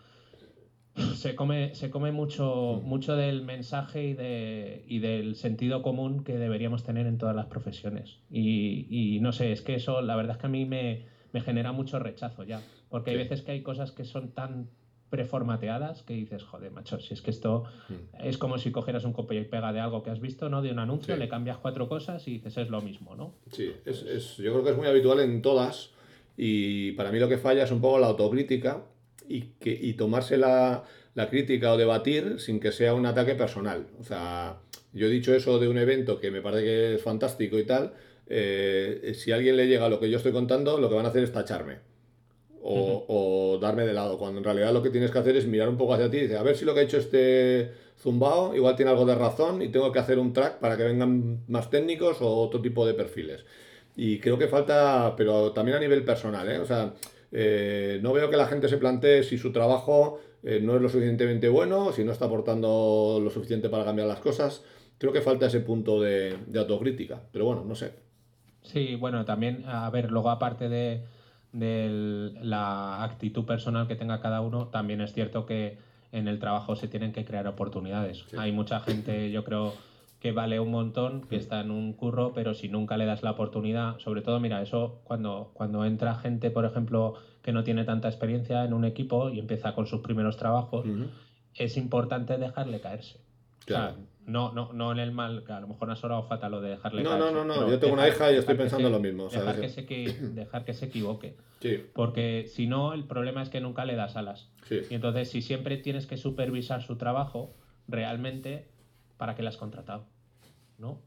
[1.16, 6.38] se come, se come mucho, mucho del mensaje y, de, y del sentido común que
[6.38, 8.20] deberíamos tener en todas las profesiones.
[8.30, 11.72] Y, no sé, es que eso, la verdad es que a mí me, me genera
[11.72, 14.70] mucho rechazo ya, porque hay veces que hay cosas que son tan
[15.10, 18.26] preformateadas que dices, joder, macho, si es que esto mm.
[18.26, 20.62] es como si cogieras un copia y pega de algo que has visto, ¿no?
[20.62, 23.34] De un anuncio, le cambias cuatro cosas y dices, es lo mismo, ¿no?
[23.52, 25.92] Sí, es, es, yo creo que es muy habitual en todas
[26.38, 28.84] y para mí lo que falla es un poco la autocrítica
[29.28, 30.84] y, que, y tomarse la,
[31.16, 33.88] la crítica o debatir sin que sea un ataque personal.
[34.00, 34.60] O sea,
[34.94, 37.94] yo he dicho eso de un evento que me parece que es fantástico y tal,
[38.28, 41.10] eh, si a alguien le llega lo que yo estoy contando, lo que van a
[41.10, 41.89] hacer es tacharme
[42.62, 45.78] o, darme de lado, cuando en realidad lo que tienes que hacer es mirar un
[45.78, 48.76] poco hacia ti y decir, a ver si lo que ha hecho este zumbao, igual
[48.76, 52.22] tiene algo de razón y tengo que hacer un track para que vengan más técnicos
[52.22, 53.46] o otro tipo de perfiles.
[53.96, 56.60] Y creo que falta, pero también a nivel personal, ¿eh?
[56.60, 56.94] O sea,
[57.32, 60.90] eh, no veo que la gente se plantee si su trabajo eh, no es lo
[60.90, 64.64] suficientemente bueno, si no está aportando lo suficiente para cambiar las cosas.
[64.98, 67.94] Creo que falta ese punto de, autocrítica, pero bueno, no sé.
[68.64, 71.04] Sí, bueno, también, a ver, luego aparte de,
[71.52, 75.78] la actitud personal que tenga cada uno, también es cierto que
[76.12, 78.26] en el trabajo se tienen que crear oportunidades.
[78.38, 79.74] Hay mucha gente, yo creo,
[80.20, 83.32] que vale un montón, que está en un curro, pero si nunca le das la
[83.32, 88.10] oportunidad, sobre todo, mira, eso cuando, cuando entra gente, por ejemplo, que no tiene tanta
[88.10, 90.86] experiencia en un equipo y empieza con sus primeros trabajos,
[91.56, 93.22] es importante dejarle caerse.
[93.70, 93.94] Claro.
[93.94, 96.52] O sea, no, no, no en el mal, que a lo mejor ha sonado fatal
[96.52, 97.18] lo de dejarle no.
[97.18, 99.28] No, no, no, yo tengo una hija y estoy pensando lo mismo.
[99.30, 99.82] Dejar, que se,
[100.36, 101.36] dejar que se equivoque.
[101.62, 101.84] Sí.
[101.94, 104.50] Porque si no, el problema es que nunca le das alas.
[104.68, 104.82] Sí.
[104.90, 107.56] Y entonces, si siempre tienes que supervisar su trabajo,
[107.88, 108.68] realmente
[109.20, 110.08] ¿para qué la has contratado?
[110.78, 111.02] ¿No?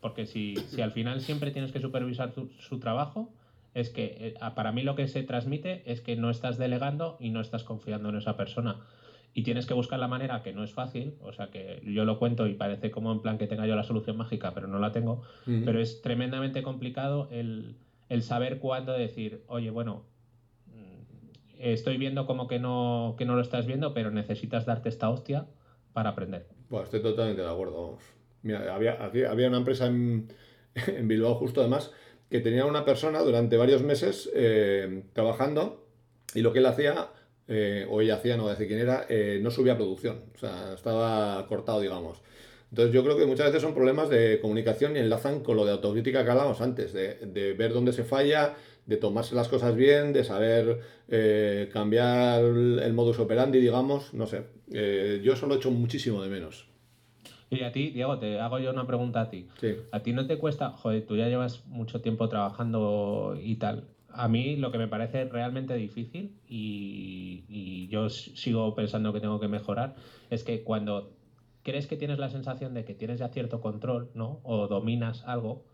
[0.00, 3.32] porque si, al final siempre tienes que supervisar su trabajo,
[3.72, 7.30] es que eh, para mí lo que se transmite es que no estás delegando y
[7.30, 8.80] no estás confiando en esa persona.
[9.34, 12.18] Y tienes que buscar la manera, que no es fácil, o sea que yo lo
[12.18, 14.92] cuento y parece como en plan que tenga yo la solución mágica, pero no la
[14.92, 17.76] tengo, pero es tremendamente complicado el,
[18.20, 20.04] saber cuándo decir, oye, bueno,
[20.66, 25.08] mm, estoy viendo como que no, que no lo estás viendo, pero necesitas darte esta
[25.08, 25.46] hostia
[25.94, 26.46] para aprender.
[26.68, 27.98] Bueno, estoy totalmente de acuerdo.
[28.42, 30.28] Mira, había, aquí, había una empresa en,
[31.08, 31.92] Bilbao justo además
[32.30, 35.86] que tenía una persona durante varios meses eh, trabajando
[36.34, 37.08] y lo que él hacía,
[37.48, 40.22] eh, o ella hacía, no voy a decir quién era, eh, no subía producción.
[40.34, 42.22] O sea, estaba cortado, digamos.
[42.70, 45.72] Entonces yo creo que muchas veces son problemas de comunicación y enlazan con lo de
[45.72, 48.54] autocrítica que hablábamos antes, de, de ver dónde se falla,
[48.86, 50.80] de tomarse las cosas bien, de saber
[51.70, 54.44] cambiar el modus operandi, digamos, no sé.
[54.72, 56.66] Eh, yo eso lo echo muchísimo de menos.
[57.50, 59.46] Y a ti, Diego, te hago yo una pregunta a ti.
[59.90, 63.84] ¿A ti no te cuesta, joder, tú ya llevas mucho tiempo trabajando y tal?
[64.14, 69.40] A mí lo que me parece realmente difícil y, y yo sigo pensando que tengo
[69.40, 69.94] que mejorar
[70.30, 71.12] es que cuando
[71.62, 74.40] crees que tienes la sensación de que tienes ya cierto control, ¿no?
[74.42, 75.64] O dominas algo,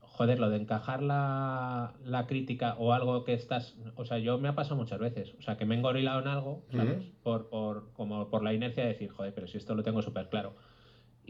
[0.00, 1.94] joder, lo de encajar la,
[2.26, 3.76] crítica o algo que estás.
[3.96, 5.34] O sea, yo me ha pasado muchas veces.
[5.38, 7.04] O sea, que me he engorilado en algo, ¿sabes?
[7.22, 10.28] por, por, como por la inercia de decir, joder, pero si esto lo tengo súper
[10.28, 10.54] claro.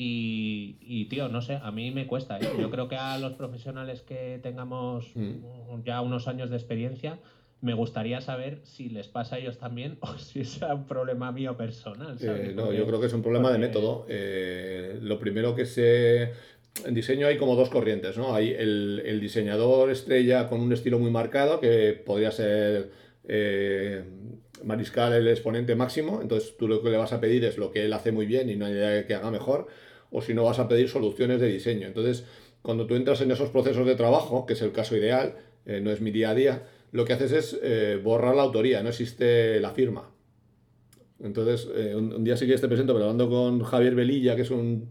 [0.01, 2.39] Y, y, tío, no sé, a mí me cuesta.
[2.39, 2.49] ¿eh?
[2.57, 5.13] Yo creo que a los profesionales que tengamos
[5.85, 7.19] ya unos años de experiencia,
[7.61, 11.57] me gustaría saber si les pasa a ellos también o si es un problema mío
[11.57, 12.17] personal.
[12.21, 14.07] Eh, no, yo creo que es un problema de método.
[14.09, 16.33] Eh, lo primero que se
[16.85, 18.37] en diseño hay como dos corrientes, ¿no?
[18.37, 22.93] Hay el, diseñador estrella con un estilo muy marcado, que podría ser
[23.27, 24.05] eh,
[24.65, 27.85] Mariscal el exponente máximo, entonces tú lo que le vas a pedir es lo que
[27.85, 29.67] él hace muy bien y no hay idea que haga mejor,
[30.11, 31.87] o si no vas a pedir soluciones de diseño.
[31.87, 32.25] Entonces,
[32.63, 35.91] cuando tú entras en esos procesos de trabajo, que es el caso ideal, eh, no
[35.91, 39.61] es mi día a día, lo que haces es eh, borrar la autoría, no existe
[39.61, 40.11] la firma.
[41.21, 41.67] Entonces,
[41.97, 44.89] un, un, día sí que te presento, pero hablando con Javier Velilla, que es un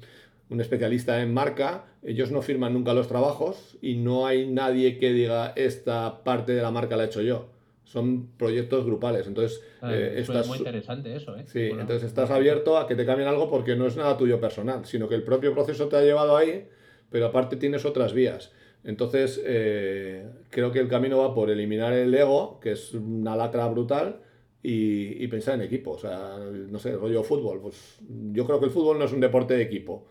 [0.49, 5.11] un especialista en marca, ellos no firman nunca los trabajos y no hay nadie que
[5.11, 7.49] diga esta parte de la marca la he hecho yo.
[7.87, 9.27] Son proyectos grupales.
[9.27, 11.45] Entonces, ah, eh, es muy interesante eso, ¿eh?
[11.47, 14.85] Sí, entonces estás abierto a que te cambien algo porque no es nada tuyo personal,
[14.85, 16.67] sino que el propio proceso te ha llevado ahí,
[17.09, 18.51] pero aparte tienes otras vías.
[18.83, 23.67] Entonces, eh, creo que el camino va por eliminar el ego, que es una lacra
[23.67, 24.19] brutal,
[24.61, 25.91] y, y, pensar en equipo.
[25.91, 27.61] O sea, no sé, rollo fútbol.
[27.61, 27.99] Pues
[28.33, 30.07] yo creo que el fútbol no es un deporte de equipo.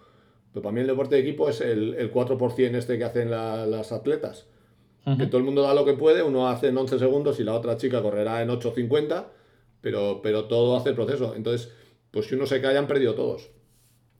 [0.52, 3.92] Pero para mí el deporte de equipo es el, el 4% este que hacen las
[3.92, 4.46] atletas.
[5.18, 7.54] Que todo el mundo da lo que puede, uno hace en 11 segundos y la
[7.54, 9.26] otra chica correrá en 8.50,
[9.80, 11.34] pero, pero todo hace el proceso.
[11.36, 11.72] Entonces,
[12.10, 13.50] pues si uno se cae, han perdido todos.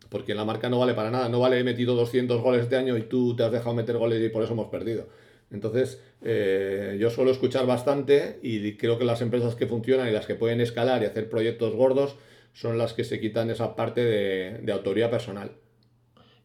[0.08, 1.28] Porque la marca no vale para nada.
[1.28, 4.22] No vale he metido 200 goles este año y tú te has dejado meter goles
[4.22, 5.08] y por eso hemos perdido.
[5.50, 10.26] Entonces, eh, yo suelo escuchar bastante y creo que las empresas que funcionan y las
[10.26, 12.14] que pueden escalar y hacer proyectos gordos
[12.52, 15.50] son las que se quitan esa parte de, de autoría personal.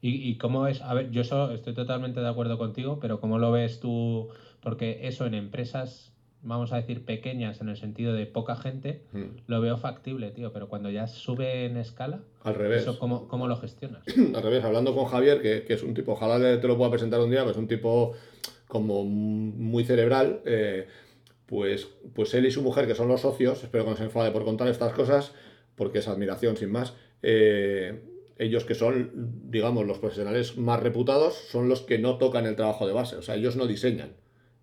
[0.04, 0.82] ¿Y, cómo es?
[0.82, 4.30] A ver, yo eso estoy totalmente de acuerdo contigo, pero ¿cómo lo ves tú?
[4.60, 6.12] Porque eso en empresas,
[6.42, 9.42] vamos a decir, pequeñas, en el sentido de poca gente, hmm.
[9.46, 12.82] lo veo factible, tío, pero cuando ya sube en escala, al revés.
[12.82, 14.04] ¿eso cómo, cómo lo gestionas?
[14.36, 17.20] Al revés, hablando con Javier, que, que, es un tipo, ojalá te lo pueda presentar
[17.20, 18.14] un día, pues es un tipo
[18.68, 20.88] como muy cerebral, eh,
[21.46, 24.32] pues, pues él y su mujer, que son los socios, espero que no se enfade
[24.32, 25.34] por contar estas cosas,
[25.76, 28.02] porque es admiración sin más, eh,
[28.42, 29.12] ellos que son,
[29.52, 33.22] digamos, los profesionales más reputados, son los que no tocan el trabajo de base, o
[33.22, 34.14] sea, ellos no diseñan.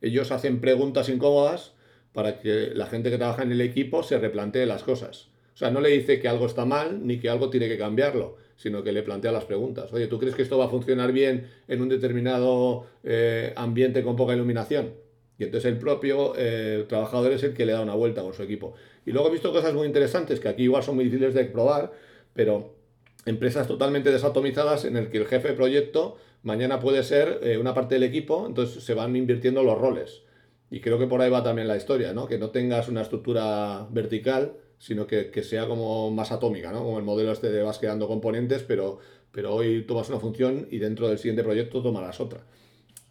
[0.01, 1.75] Ellos hacen preguntas incómodas
[2.12, 5.29] para que la gente que trabaja en el equipo se replantee las cosas.
[5.55, 8.37] O sea, no le dice que algo está mal ni que algo tiene que cambiarlo,
[8.57, 9.93] sino que le plantea las preguntas.
[9.93, 14.17] Oye, ¿tú crees que esto va a funcionar bien en un determinado eh, ambiente con
[14.17, 14.95] poca iluminación?
[15.38, 18.43] Y entonces el propio eh, trabajador es el que le da una vuelta con su
[18.43, 18.75] equipo.
[19.07, 21.93] Y luego he visto cosas muy interesantes que aquí igual son muy difíciles de probar,
[22.35, 22.78] pero
[23.26, 27.74] empresas totalmente desatomizadas en el que el jefe de proyecto mañana puede ser eh, una
[27.74, 30.22] parte del equipo, entonces se van invirtiendo los roles.
[30.70, 32.26] Y creo que por ahí va también la historia, ¿no?
[32.26, 36.85] Que no tengas una estructura vertical, sino que, sea como más atómica, ¿no?
[36.85, 38.98] Como el modelo este de vas creando componentes, pero,
[39.33, 42.44] pero hoy tomas una función y dentro del siguiente proyecto tomarás otra.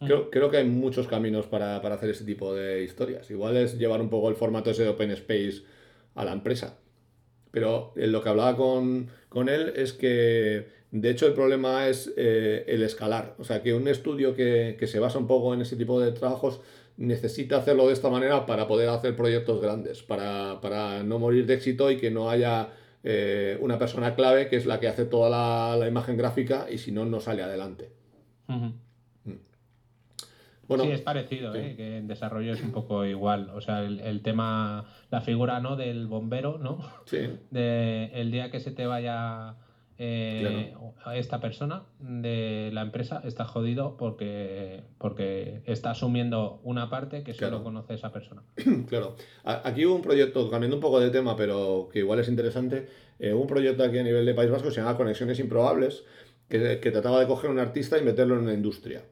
[0.00, 3.28] Creo, creo, que hay muchos caminos para, hacer ese tipo de historias.
[3.32, 5.62] Igual es llevar un poco el formato ese de Open Space
[6.14, 6.78] a la empresa.
[7.50, 9.08] Pero en lo que hablaba con,
[9.48, 13.34] él es que, de hecho, el problema es eh, el escalar.
[13.38, 16.60] O sea, que un estudio que, se basa un poco en ese tipo de trabajos
[16.96, 21.90] necesita hacerlo de esta manera para poder hacer proyectos grandes, para, no morir de éxito
[21.90, 22.70] y que no haya
[23.04, 26.90] eh, una persona clave que es la que hace toda la, imagen gráfica y si
[26.90, 27.90] no, no sale adelante
[30.76, 31.74] sí, es parecido, ¿eh?
[31.76, 33.50] que en desarrollo es un poco igual.
[33.54, 35.76] O sea, el, tema, la figura ¿no?
[35.76, 36.78] del bombero, ¿no?
[37.06, 37.30] Sí.
[37.50, 39.56] De el día que se te vaya
[40.00, 40.74] eh,
[41.14, 47.64] esta persona de la empresa, está jodido porque, porque está asumiendo una parte que solo
[47.64, 48.42] conoce esa persona.
[48.88, 49.16] claro.
[49.44, 52.86] Aquí hubo un proyecto, cambiando un poco de tema, pero que igual es interesante,
[53.18, 56.04] eh, un proyecto aquí a nivel de País Vasco se llama Conexiones Improbables,
[56.48, 59.02] que, que trataba de coger un artista y meterlo en la industria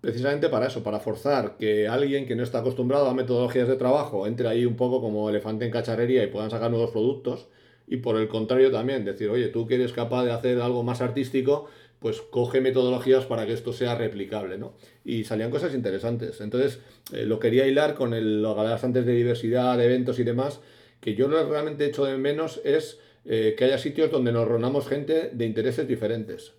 [0.00, 4.26] precisamente para eso, para forzar que alguien que no está acostumbrado a metodologías de trabajo
[4.26, 7.48] entre ahí un poco como elefante en cacharrería y puedan sacar nuevos productos.
[7.86, 11.00] Y por el contrario también, decir, oye, tú que eres capaz de hacer algo más
[11.00, 14.74] artístico, pues coge metodologías para que esto sea replicable, ¿no?
[15.04, 16.40] Y salían cosas interesantes.
[16.40, 16.78] Entonces,
[17.12, 20.60] eh, lo quería hilar con el, lo que antes de diversidad, de eventos y demás,
[21.00, 25.30] que yo realmente hecho de menos es eh, que haya sitios donde nos reunamos gente
[25.32, 26.54] de intereses diferentes.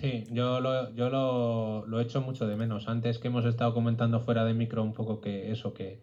[0.00, 2.86] Sí, yo lo, yo lo, lo echo mucho de menos.
[2.86, 6.02] Antes que hemos estado comentando fuera de micro un poco que eso, que,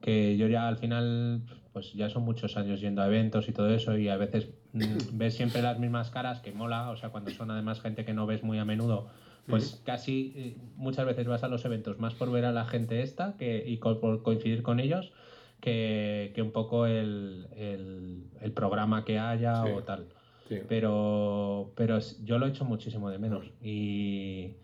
[0.00, 1.42] que yo ya al final,
[1.74, 5.18] pues ya son muchos años yendo a eventos y todo eso y a veces mm,
[5.18, 8.26] ves siempre las mismas caras que mola, o sea, cuando son además gente que no
[8.26, 9.08] ves muy a menudo,
[9.46, 13.02] pues casi eh, muchas veces vas a los eventos más por ver a la gente
[13.02, 15.12] esta que, y por coincidir con ellos
[15.60, 20.06] que, que un poco el, el, el programa que haya o tal.
[20.68, 23.50] Pero, pero yo lo he hecho muchísimo de menos.
[23.62, 24.54] Y.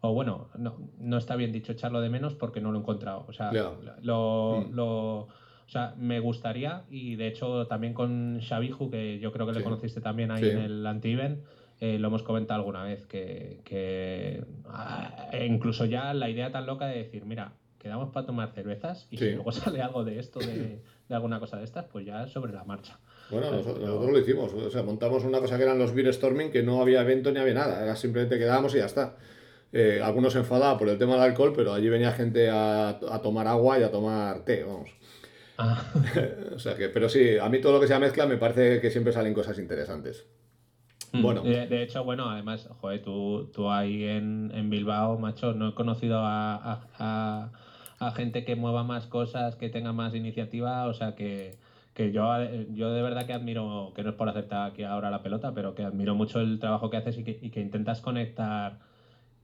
[0.00, 3.24] O bueno, no, no está bien dicho echarlo de menos porque no lo he encontrado.
[3.26, 3.50] O sea,
[4.02, 4.74] lo, mm.
[4.74, 5.28] lo,
[5.68, 9.62] o sea, me gustaría, y de hecho también con Xaviju, que yo creo que le
[9.62, 11.40] conociste también ahí en el anti-event,
[11.80, 16.86] eh, lo hemos comentado alguna vez, que, que ah, incluso ya la idea tan loca
[16.86, 20.80] de decir, mira, quedamos para tomar cervezas y si luego sale algo de esto, de,
[21.08, 22.98] de, alguna cosa de estas, pues ya sobre la marcha.
[23.30, 26.62] Bueno, nosotros, lo hicimos, o sea, montamos una cosa que eran los beer storming, que
[26.62, 29.16] no había evento ni había nada, era simplemente quedábamos y ya está.
[29.72, 33.22] Eh, algunos se enfadaban por el tema del alcohol, pero allí venía gente a, a
[33.22, 34.90] tomar agua y a tomar té, vamos.
[35.58, 35.92] Ah.
[36.54, 38.90] o sea que, pero sí, a mí todo lo que sea mezcla me parece que
[38.90, 40.26] siempre salen cosas interesantes.
[41.12, 41.42] Mm, bueno.
[41.42, 46.18] De, hecho, bueno, además, joder, tú, tú ahí en, en Bilbao, macho, no he conocido
[46.18, 47.50] a, a,
[47.98, 51.58] a, gente que mueva más cosas, que tenga más iniciativa, o sea que
[51.98, 55.10] que yo, eh, yo de verdad que admiro, que no es por aceptar aquí ahora
[55.10, 58.78] la pelota, pero que admiro mucho el trabajo que haces y que, intentas conectar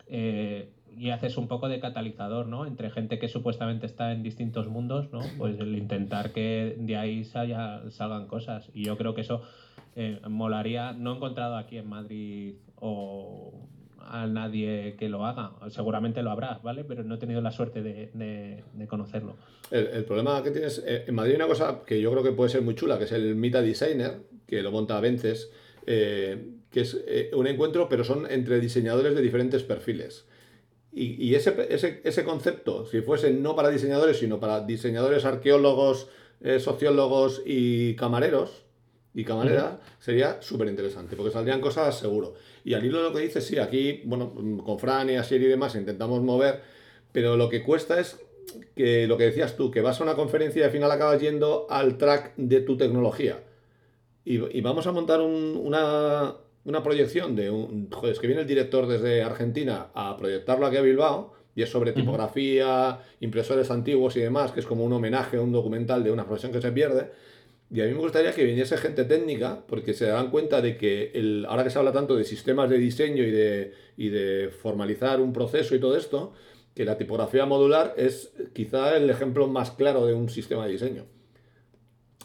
[0.06, 2.64] eh, y haces un poco de catalizador, ¿no?
[2.64, 5.18] Entre gente que supuestamente está en distintos mundos, ¿no?
[5.36, 8.70] Pues el intentar que de ahí salgan cosas.
[8.72, 9.42] Y yo creo que eso
[9.96, 13.52] eh, molaría, no he encontrado aquí en Madrid o
[14.06, 15.52] a nadie que lo haga.
[15.68, 16.84] Seguramente lo habrá, ¿vale?
[16.84, 19.36] Pero no he tenido la suerte de, conocerlo.
[19.70, 22.50] El, problema que tienes, eh, en Madrid hay una cosa que yo creo que puede
[22.50, 25.50] ser muy chula, que es el Mita Designer, que lo monta Vences,
[25.86, 30.26] eh, que es eh, un encuentro, pero son entre diseñadores de diferentes perfiles.
[30.96, 31.52] Y, ese,
[32.04, 36.06] ese, concepto, si fuese no para diseñadores, sino para diseñadores, arqueólogos,
[36.60, 38.63] sociólogos y camareros,
[39.14, 42.34] y camarera, sería súper interesante, porque saldrían cosas seguro.
[42.64, 45.46] Y al hilo de lo que dices, sí, aquí, bueno, con Fran y Asier y
[45.46, 46.60] demás intentamos mover,
[47.12, 48.18] pero lo que cuesta es
[48.74, 51.66] que lo que decías tú, que vas a una conferencia y al final acabas yendo
[51.70, 53.40] al track de tu tecnología.
[54.24, 56.34] Y, vamos a montar una,
[56.82, 57.90] proyección de un.
[57.90, 61.70] Joder, es que viene el director desde Argentina a proyectarlo aquí a Bilbao, y es
[61.70, 66.24] sobre tipografía, impresores antiguos y demás, que es como un homenaje, un documental de una
[66.24, 67.10] profesión que se pierde.
[67.74, 71.10] Y a mí me gustaría que viniese gente técnica, porque se dan cuenta de que
[71.12, 75.20] el, ahora que se habla tanto de sistemas de diseño y de, y de formalizar
[75.20, 76.32] un proceso y todo esto,
[76.76, 81.06] que la tipografía modular es quizá el ejemplo más claro de un sistema de diseño.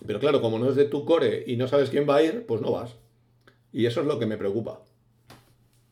[0.06, 2.46] Pero claro, como no es de tu core y no sabes quién va a ir,
[2.46, 2.96] pues no vas.
[3.74, 4.84] Y eso es lo que me preocupa.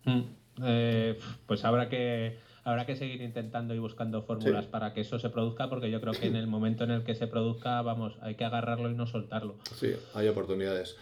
[0.05, 0.21] Mm,
[0.65, 2.37] eh, pues habrá que,
[2.67, 6.11] habrá que seguir intentando y buscando fórmulas para que eso se produzca, porque yo creo
[6.11, 9.07] que en el momento en el que se produzca, vamos, hay que agarrarlo y no
[9.07, 9.55] soltarlo.
[9.73, 10.97] Sí, hay oportunidades.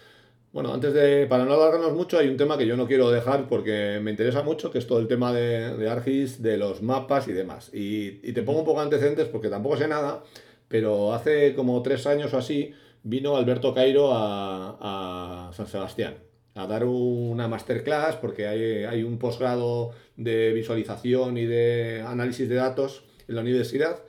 [0.54, 3.50] Bueno, antes de, para no alargarnos mucho, hay un tema que yo no quiero dejar
[3.50, 7.28] porque me interesa mucho, que es todo el tema de, de Argis, de los mapas
[7.28, 7.74] y demás.
[7.74, 10.24] Y, y te pongo un poco antecedentes porque tampoco sé nada,
[10.68, 16.14] pero hace como tres años o así vino Alberto Cairo a, a San Sebastián
[16.56, 22.56] a dar una masterclass porque hay, hay un posgrado de visualización y de análisis de
[22.56, 24.00] datos en la universidad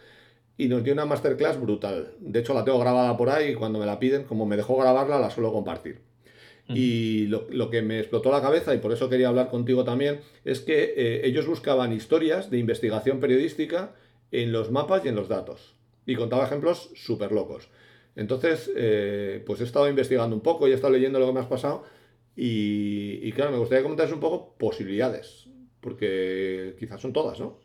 [0.56, 2.12] y nos dio una masterclass brutal.
[2.20, 4.76] De hecho, la tengo grabada por ahí y cuando me la piden, como me dejó
[4.76, 6.00] grabarla, la suelo compartir.
[6.68, 10.20] Y lo, lo, que me explotó la cabeza, y por eso quería hablar contigo también,
[10.44, 13.94] es que eh, ellos buscaban historias de investigación periodística
[14.32, 15.76] en los mapas y en los datos.
[16.06, 17.68] Y contaba ejemplos súper locos.
[18.16, 21.40] Entonces, eh, pues he estado investigando un poco y he estado leyendo lo que me
[21.40, 21.84] has pasado
[22.36, 25.48] y, claro, me gustaría comentar un poco posibilidades,
[25.80, 27.58] porque quizás son todas, ¿no?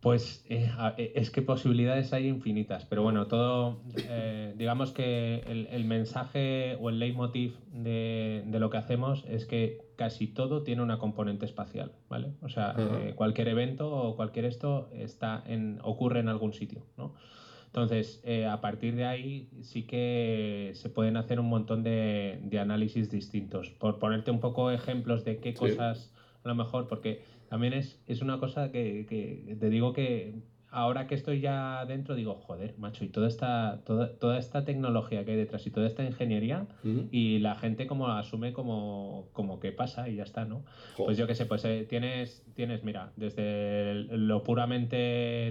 [0.00, 5.84] Pues eh, eh, es que posibilidades hay infinitas, pero bueno, todo, eh, digamos que el,
[5.84, 10.98] mensaje o el leitmotiv de, de, lo que hacemos es que casi todo tiene una
[10.98, 12.32] componente espacial, ¿vale?
[12.42, 12.74] O sea,
[13.14, 17.14] cualquier evento o cualquier esto está en, ocurre en algún sitio, ¿no?
[17.72, 23.10] Entonces, eh, a partir de ahí sí que se pueden hacer un montón de, análisis
[23.10, 23.70] distintos.
[23.70, 26.12] Por ponerte un poco ejemplos de qué cosas,
[26.44, 30.42] a lo mejor, porque también es, es una cosa que, que te digo que
[30.72, 35.24] ahora que estoy ya dentro, digo, joder, macho, y toda esta, toda, toda esta tecnología
[35.24, 36.68] que hay detrás y toda esta ingeniería,
[37.10, 40.64] y la gente como asume como, como que pasa y ya está, ¿no?
[41.02, 44.96] Pues yo qué sé, pues eh, tienes, tienes, mira, desde lo puramente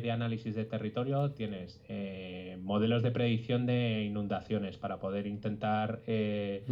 [0.01, 6.63] de análisis de territorio, tienes eh, modelos de predicción de inundaciones para poder intentar eh,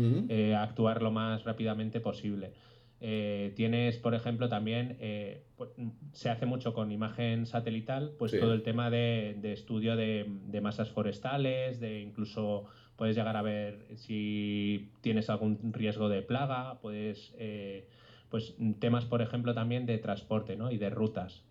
[0.57, 2.53] actuar lo más rápidamente posible.
[3.01, 5.69] Eh, tienes, por ejemplo, también, eh, pues,
[6.11, 11.79] se hace mucho con imagen satelital, pues todo el tema de, estudio de, masas forestales,
[11.79, 12.65] de incluso
[12.97, 17.33] puedes llegar a ver si tienes algún riesgo de plaga, puedes...
[17.37, 17.87] Eh,
[18.29, 20.69] pues temas, por ejemplo, también de transporte ¿no?
[20.69, 21.41] y de rutas.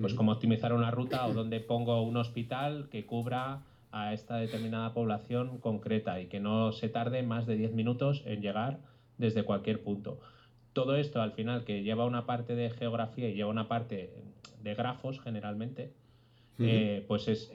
[0.00, 4.94] pues cómo optimizar una ruta o dónde pongo un hospital que cubra a esta determinada
[4.94, 8.78] población concreta y que no se tarde más de 10 minutos en llegar
[9.18, 10.20] desde cualquier punto
[10.72, 14.10] todo esto al final que lleva una parte de geografía y lleva una parte
[14.62, 15.92] de grafos generalmente,
[16.58, 17.50] eh, pues es,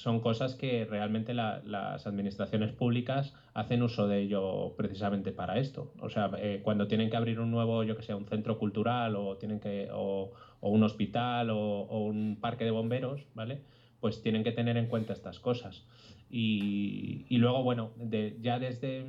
[0.00, 5.92] son cosas que realmente las administraciones públicas hacen uso de ello precisamente para esto.
[6.00, 9.16] O sea, eh, cuando tienen que abrir un nuevo, yo que sé, un centro cultural
[9.16, 13.60] o tienen que o, un hospital o, un parque de bomberos, ¿vale?
[14.00, 15.84] Pues tienen que tener en cuenta estas cosas.
[16.30, 19.04] Y, y luego, bueno, de, ya desde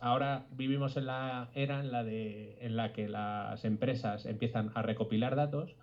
[0.00, 4.82] ahora vivimos en la era en la, de, en la que las empresas empiezan a
[4.82, 5.76] recopilar datos,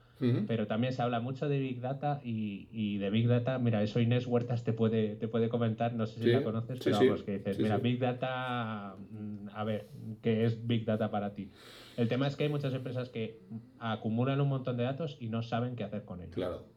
[0.48, 4.26] pero también se habla mucho de Big Data y, de Big Data, mira, eso Inés
[4.26, 7.60] Huertas te puede, te puede comentar, no sé si la conoces, pero vamos, que dices,
[7.60, 9.90] mira, Big Data, mm, a ver,
[10.22, 11.52] ¿qué es Big Data para ti?
[11.98, 13.42] El tema es que hay muchas empresas que
[13.80, 16.36] acumulan un montón de datos y no saben qué hacer con ellos.
[16.36, 16.75] Claro.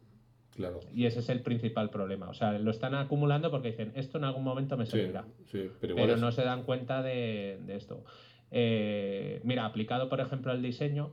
[0.94, 2.28] Y ese es el principal problema.
[2.28, 5.24] O sea, lo están acumulando porque dicen, esto en algún momento me servirá.
[5.80, 8.04] pero, no se dan cuenta de, esto.
[8.50, 11.12] Eh, mira, aplicado por ejemplo al diseño,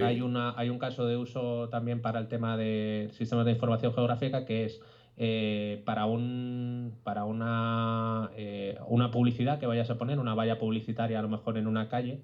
[0.00, 3.94] hay, una, hay un caso de uso también para el tema de sistemas de información
[3.94, 4.80] geográfica que es
[5.16, 11.18] eh, para, un, para una, eh, una publicidad que vayas a poner, una valla publicitaria
[11.18, 12.20] a lo mejor en una calle,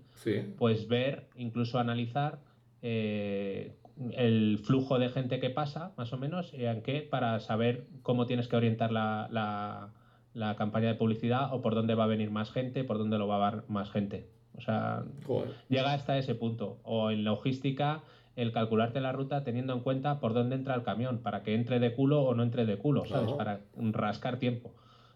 [0.59, 2.39] pues ver, incluso analizar
[4.13, 8.27] el flujo de gente que pasa, más o menos, y en qué, para saber cómo
[8.27, 9.29] tienes que orientar la,
[10.33, 13.29] la, campaña de publicidad o por dónde va a venir más gente, por dónde lo
[13.29, 14.29] va a ver más gente.
[14.57, 15.05] O sea,
[15.69, 16.79] llega hasta ese punto.
[16.83, 18.03] O en logística,
[18.37, 21.79] el calcularte la ruta teniendo en cuenta por dónde entra el camión, para que entre
[21.79, 23.33] de culo o no entre de culo, ¿sabes?
[23.33, 24.75] Para rascar tiempo,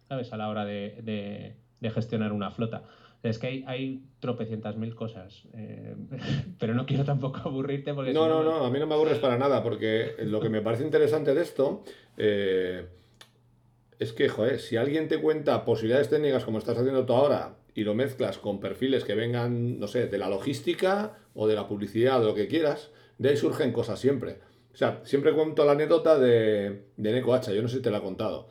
[0.09, 0.33] ¿sabes?
[0.33, 2.83] A la hora de, de gestionar una flota.
[3.23, 5.95] Es que hay, tropecientas mil cosas, eh,
[6.59, 8.12] pero no quiero tampoco aburrirte porque...
[8.12, 10.85] No, no, no, a mí no me aburres para nada, porque lo que me parece
[10.85, 11.83] interesante de esto
[12.16, 12.87] eh,
[13.99, 17.83] es que, joder, si alguien te cuenta posibilidades técnicas como estás haciendo tú ahora y
[17.83, 22.23] lo mezclas con perfiles que vengan, no sé, de la logística o de la publicidad,
[22.23, 24.39] o lo que quieras, de ahí surgen cosas siempre.
[24.73, 27.91] O sea, siempre cuento la anécdota de, de Neko Hacha, yo no sé si te
[27.91, 28.49] la he contado.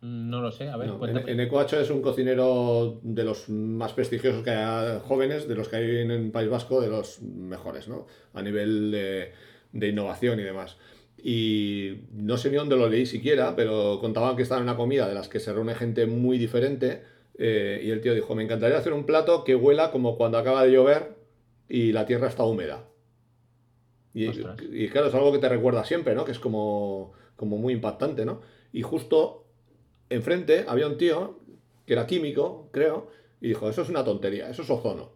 [0.00, 0.90] No lo sé, a ver.
[1.26, 5.76] en, Ecoacho es un cocinero de los más prestigiosos que hay jóvenes, de los que
[5.76, 8.06] hay en el País Vasco, de los mejores, ¿no?
[8.32, 9.32] A nivel de,
[9.72, 10.76] de innovación y demás.
[11.22, 15.08] Y no sé ni dónde lo leí siquiera, pero contaban que estaba en una comida
[15.08, 17.02] de las que se reúne gente muy diferente,
[17.38, 20.64] eh, y el tío dijo, me encantaría hacer un plato que huela como cuando acaba
[20.64, 21.16] de llover
[21.68, 22.84] y la tierra está húmeda.
[24.14, 26.24] Y, y, claro, es algo que te recuerda siempre, ¿no?
[26.24, 28.40] Que es como, como muy impactante, ¿no?
[28.72, 29.47] Y justo
[30.10, 31.38] enfrente había un tío
[31.86, 35.12] que era químico, creo, y dijo, eso es una tontería, eso es ozono.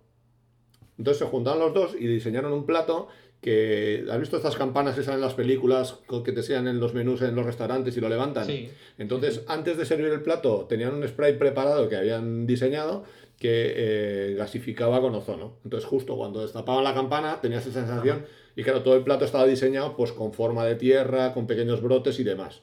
[0.99, 3.09] Entonces se juntaron los dos y diseñaron un plato
[3.41, 6.95] que has visto estas campanas que salen en las películas que te sean en los
[6.95, 8.47] menús en los restaurantes y lo levantan.
[8.47, 8.71] Sí.
[8.99, 13.05] Entonces, antes de servir el plato, tenían un spray preparado que habían diseñado
[13.39, 15.57] que eh, gasificaba con ozono.
[15.65, 18.25] Entonces, justo cuando destapaban la campana, tenías esa sensación
[18.55, 22.21] y claro, todo el plato estaba diseñado pues con forma de tierra, con pequeños brotes
[22.21, 22.63] y demás.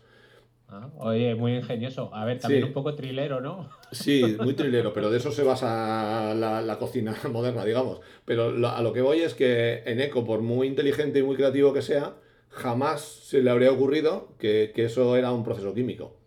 [0.72, 2.14] Ah, oye, muy ingenioso.
[2.14, 3.70] A ver, también un poco trilero, ¿no?
[3.92, 8.02] Sí, muy trilero, pero de eso se basa la, cocina moderna, digamos.
[8.26, 11.74] Pero a lo que voy es que en Eco, por muy inteligente y muy creativo
[11.74, 12.16] que sea,
[12.50, 16.18] jamás se le habría ocurrido que, eso era un proceso químico.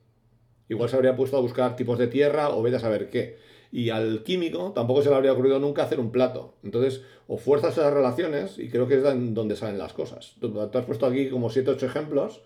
[0.68, 3.38] Igual se habría puesto a buscar tipos de tierra o vete a saber qué.
[3.70, 6.57] Y al químico tampoco se le habría ocurrido nunca hacer un plato.
[6.64, 10.34] Entonces, o fuerzas esas relaciones, y creo que es donde salen las cosas.
[10.40, 12.43] Tú, tú has puesto aquí como 7 8 ejemplos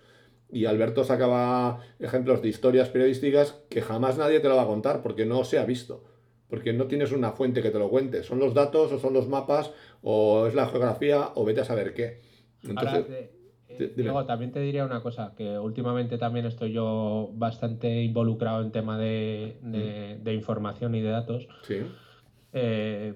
[0.50, 5.02] y Alberto sacaba ejemplos de historias periodísticas que jamás nadie te lo va a contar
[5.02, 6.04] porque no se ha visto.
[6.48, 8.22] Porque no tienes una fuente que te lo cuente.
[8.22, 9.72] Son los datos o son los mapas
[10.02, 12.20] o es la geografía o vete a saber qué.
[12.62, 13.30] Entonces,
[13.68, 18.70] eh, luego también te diría una cosa, que últimamente también estoy yo bastante involucrado en
[18.70, 20.28] tema de, de, mm.
[20.34, 21.48] información y de datos.
[21.62, 21.74] Sí.
[21.74, 21.86] Eh,
[22.52, 23.14] eh,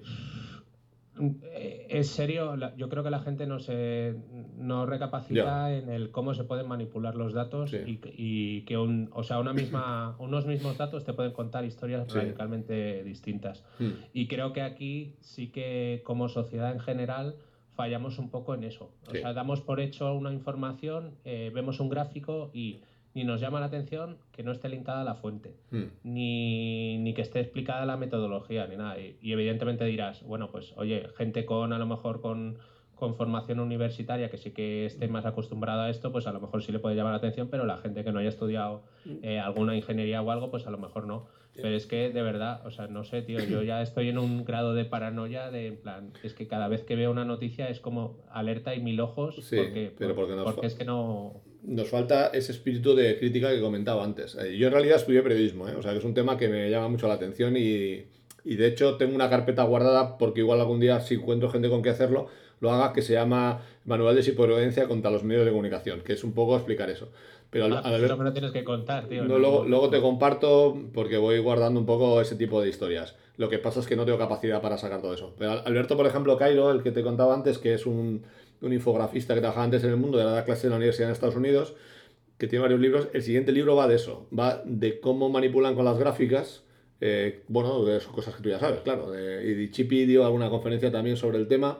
[1.89, 4.15] es serio, yo creo que la gente no se
[4.57, 9.39] no recapacita en el cómo se pueden manipular los datos y, que un, o sea,
[9.39, 13.63] una misma, unos mismos datos te pueden contar historias radicalmente distintas.
[13.79, 13.91] Hmm.
[14.13, 17.35] Y creo que aquí sí que como sociedad en general
[17.75, 18.91] fallamos un poco en eso.
[19.07, 22.81] O sea, damos por hecho una información, eh, vemos un gráfico y
[23.13, 25.83] ni nos llama la atención que no esté linkada a la fuente, hmm.
[26.03, 28.99] ni, que esté explicada la metodología, ni nada.
[28.99, 32.57] Y, evidentemente dirás, bueno, pues oye, gente con a lo mejor con,
[32.95, 36.63] con, formación universitaria que sí que esté más acostumbrada a esto, pues a lo mejor
[36.63, 39.17] sí le puede llamar la atención, pero la gente que no haya estudiado hmm.
[39.23, 41.27] eh, alguna ingeniería o algo, pues a lo mejor no.
[41.53, 44.45] Pero es que de verdad, o sea, no sé, tío, yo ya estoy en un
[44.45, 47.81] grado de paranoia de en plan, es que cada vez que veo una noticia es
[47.81, 52.51] como alerta y mil ojos, porque, pero porque, porque es que no nos falta ese
[52.51, 54.35] espíritu de crítica que comentaba antes.
[54.35, 55.75] Eh, yo en realidad estudié periodismo, ¿eh?
[55.75, 58.05] o sea que es un tema que me llama mucho la atención y,
[58.43, 61.81] y, de hecho tengo una carpeta guardada porque igual algún día si encuentro gente con
[61.81, 62.27] que hacerlo,
[62.59, 66.23] lo haga que se llama Manual de Supervivencia contra los medios de comunicación, que es
[66.23, 67.09] un poco explicar eso.
[67.49, 69.25] Pero ah, al, eso me lo tienes que contar, tío.
[69.25, 73.15] No, luego, luego te comparto porque voy guardando un poco ese tipo de historias.
[73.35, 75.33] Lo que pasa es que no tengo capacidad para sacar todo eso.
[75.37, 78.23] Pero Alberto, por ejemplo, Cairo, el que te contaba antes, que es un
[78.61, 81.13] un infografista que trabajaba antes en el mundo, de la clase en la universidad en
[81.13, 81.75] Estados Unidos,
[82.37, 83.07] que tiene varios libros.
[83.13, 86.63] El siguiente libro va de eso, va de cómo manipulan con las gráficas.
[86.99, 89.13] Eh, bueno, de esas cosas que tú ya sabes, claro.
[89.15, 91.79] y de Chippy dio alguna conferencia también sobre el tema,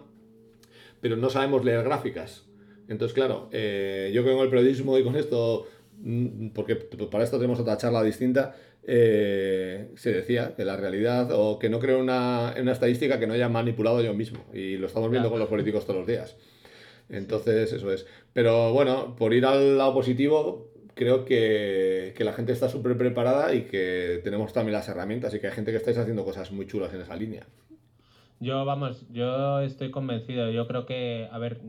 [1.00, 2.46] pero no sabemos leer gráficas.
[2.88, 5.68] Entonces, claro, eh, yo que con el periodismo y con esto,
[6.00, 11.58] mm, porque para esto tenemos otra charla distinta, eh, se decía que la realidad, o
[11.58, 14.46] que no creo en una, una, estadística que no haya manipulado yo mismo.
[14.54, 16.36] Y lo estamos viendo con los políticos todos los días.
[17.12, 18.07] Entonces, eso es.
[18.34, 23.64] Pero bueno, por ir al lado positivo, creo que, la gente está súper preparada y
[23.64, 26.93] que tenemos también las herramientas y que hay gente que estáis haciendo cosas muy chulas
[26.93, 27.45] en esa línea.
[28.39, 30.49] Yo, vamos, yo estoy convencido.
[30.51, 31.62] Yo creo que, a ver,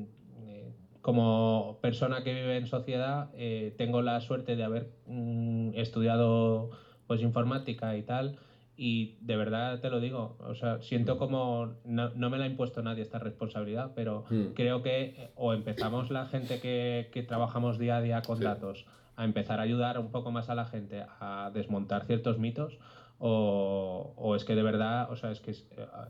[0.46, 0.70] eh,
[1.02, 6.70] como persona que vive en sociedad, eh, tengo la suerte de haber mm, estudiado
[7.06, 8.38] pues informática y tal
[8.76, 12.46] y de verdad te lo digo, o sea, siento como no, no me la ha
[12.48, 14.54] impuesto nadie esta responsabilidad, pero hmm.
[14.54, 19.24] creo que o empezamos la gente que, que trabajamos día a día con datos a
[19.24, 22.78] empezar a ayudar un poco más a la gente a desmontar ciertos mitos,
[23.24, 25.64] o, o, es que de verdad, o sea, es que es,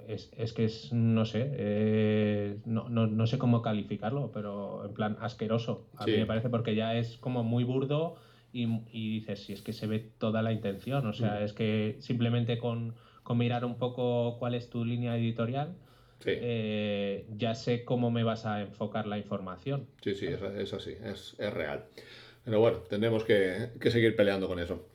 [0.09, 4.95] es, es que es, no sé, eh, no, no, no, sé cómo calificarlo, pero en
[4.95, 8.17] plan asqueroso, a mí me parece, porque ya es como muy burdo
[8.53, 11.45] y, dices, si es que se ve toda la intención, o sea, mm.
[11.45, 12.95] es que simplemente con,
[13.35, 15.75] mirar un poco cuál es tu línea editorial,
[16.27, 19.87] eh, ya sé cómo me vas a enfocar la información.
[20.03, 21.85] Sí, sí, es, así, es, real.
[22.45, 24.87] Pero bueno, tendremos que, seguir peleando con eso.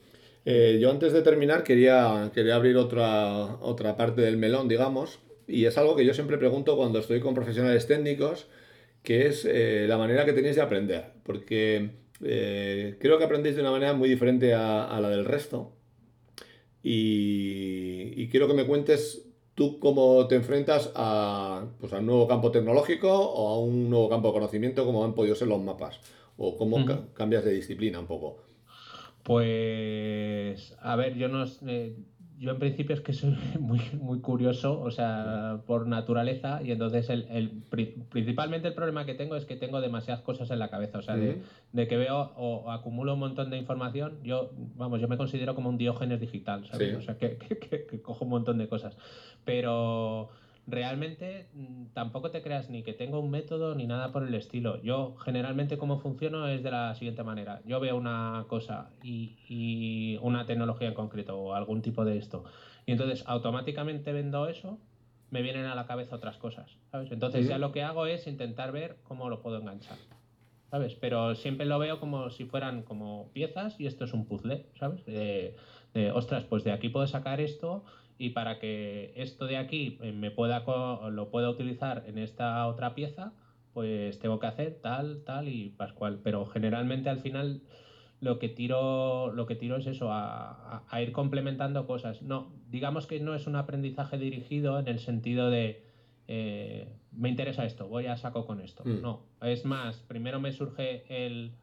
[0.46, 5.66] Eh, yo antes de terminar quería, quería abrir otra, otra parte del melón, digamos, y
[5.66, 8.48] es algo que yo siempre pregunto cuando estoy con profesionales técnicos,
[9.02, 11.92] que es eh, la manera que tenéis de aprender, porque
[12.24, 15.74] eh, creo que aprendéis de una manera muy diferente a, la del resto.
[16.84, 22.52] Y, quiero que me cuentes tú cómo te enfrentas a, pues, a un nuevo campo
[22.52, 26.00] tecnológico o a un nuevo campo de conocimiento como han podido ser los mapas.
[26.38, 28.44] O cómo cambias de disciplina un poco.
[29.24, 31.46] Pues, a ver, yo no...
[31.68, 31.98] Eh,
[32.40, 37.10] yo en principio es que soy muy, muy curioso, o sea, por naturaleza, y entonces
[37.10, 37.64] el, el,
[38.10, 41.16] principalmente el problema que tengo es que tengo demasiadas cosas en la cabeza, o sea,
[41.16, 45.70] de, que veo o, acumulo un montón de información, yo, vamos, yo me considero como
[45.70, 46.96] un diógenes digital, ¿sabes?
[46.96, 48.98] O sea, que, que, cojo un montón de cosas,
[49.44, 50.30] pero
[50.68, 54.82] realmente mm, tampoco te creas ni que tengo un método ni nada por el estilo.
[54.84, 57.62] Yo generalmente como funciono es de la siguiente manera.
[57.66, 62.44] Yo veo una cosa y, una tecnología en concreto o algún tipo de esto.
[62.86, 64.78] Y entonces automáticamente vendo eso,
[65.32, 66.70] me vienen a la cabeza otras cosas.
[66.92, 67.12] ¿sabes?
[67.12, 69.98] Entonces ya lo que hago es intentar ver cómo lo puedo enganchar.
[70.70, 70.96] ¿Sabes?
[70.96, 75.06] Pero siempre lo veo como si fueran como piezas y esto es un puzzle, ¿sabes?
[75.06, 75.56] De,
[75.94, 77.86] de ostras, pues de aquí puedo sacar esto
[78.18, 80.64] y para que esto de aquí eh, me pueda
[81.10, 83.34] lo pueda utilizar en esta otra pieza,
[83.74, 86.20] pues tengo que hacer tal, tal y pascual.
[86.24, 87.62] Pero generalmente al final
[88.20, 92.22] lo que tiro, lo que tiro es eso, a, ir complementando cosas.
[92.22, 95.84] No, digamos que no es un aprendizaje dirigido en el sentido de
[96.28, 98.84] eh, me interesa esto, voy a saco con esto.
[98.84, 99.02] Mm.
[99.02, 101.54] No, es más, primero me surge el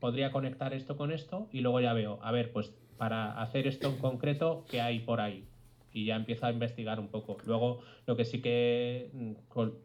[0.00, 3.88] podría conectar esto con esto y luego ya veo, a ver, pues para hacer esto
[3.88, 5.46] en concreto, ¿qué hay por ahí?
[5.96, 7.38] Y ya empieza a investigar un poco.
[7.46, 9.32] Luego, lo que sí que mm,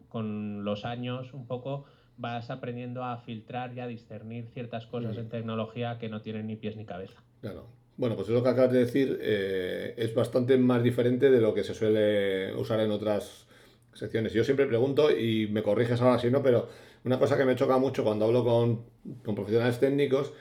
[0.09, 1.86] con, los años un poco
[2.18, 6.57] vas aprendiendo a filtrar y a discernir ciertas cosas en tecnología que no tienen ni
[6.57, 7.24] pies ni cabeza.
[7.39, 7.70] Claro.
[7.95, 11.64] Bueno, pues lo que acabas de decir eh, es bastante más diferente de lo que
[11.64, 13.47] se suele usar en otras
[13.93, 14.34] secciones.
[14.34, 16.68] Yo siempre pregunto, y me corriges ahora si no, pero
[17.05, 18.84] una cosa que me choca mucho cuando hablo con,
[19.24, 20.34] con profesionales técnicos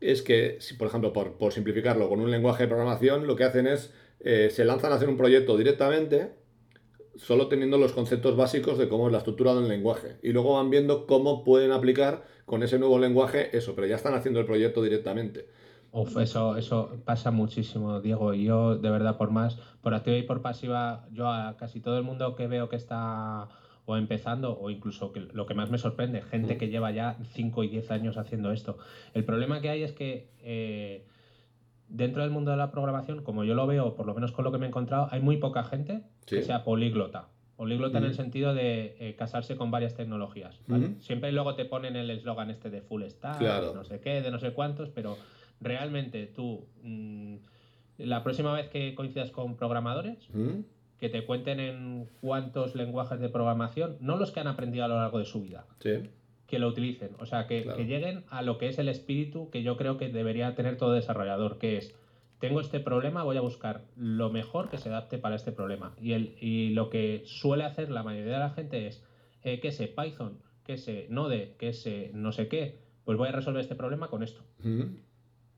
[0.00, 3.44] es que, si, por ejemplo, por, por simplificarlo, con un lenguaje de programación, lo que
[3.44, 3.92] hacen es
[4.24, 6.32] eh, se lanzan a hacer un proyecto directamente,
[7.14, 10.16] solo teniendo los conceptos básicos de cómo es la estructura de un lenguaje.
[10.22, 14.14] Y luego van viendo cómo pueden aplicar con ese nuevo lenguaje eso, pero ya están
[14.14, 15.46] haciendo el proyecto directamente.
[15.92, 18.34] Uf, eso, eso pasa muchísimo, Diego.
[18.34, 22.04] Yo, de verdad, por más, por activa y por pasiva, yo a casi todo el
[22.04, 23.48] mundo que veo que está
[23.84, 26.58] o empezando, o incluso que lo que más me sorprende, gente mm.
[26.58, 28.78] que lleva ya 5 y 10 años haciendo esto.
[29.12, 31.04] El problema que hay es que eh,
[31.88, 34.52] dentro del mundo de la programación, como yo lo veo, por lo menos con lo
[34.52, 37.28] que me he encontrado, hay muy poca gente que sea políglota.
[37.56, 40.58] Políglota en el sentido de eh, casarse con varias tecnologías.
[41.00, 44.30] Siempre luego te ponen el eslogan este de full stack, de no sé qué, de
[44.32, 45.16] no sé cuántos, pero
[45.60, 47.36] realmente tú, mm,
[47.98, 50.18] la próxima vez que coincidas con programadores,
[50.98, 54.96] que te cuenten en cuántos lenguajes de programación, no los que han aprendido a lo
[54.96, 55.64] largo de su vida,
[56.46, 57.10] que lo utilicen.
[57.18, 60.54] O sea, que, lleguen a lo que es el espíritu que yo creo que debería
[60.54, 61.94] tener todo desarrollador, que es,
[62.38, 65.94] tengo este problema, voy a buscar lo mejor que se adapte para este problema.
[66.00, 69.02] Y, el, y lo que suele hacer la mayoría de la gente es,
[69.42, 73.32] eh, que sé Python, que sé Node, que sé no sé qué, pues voy a
[73.32, 74.42] resolver este problema con esto.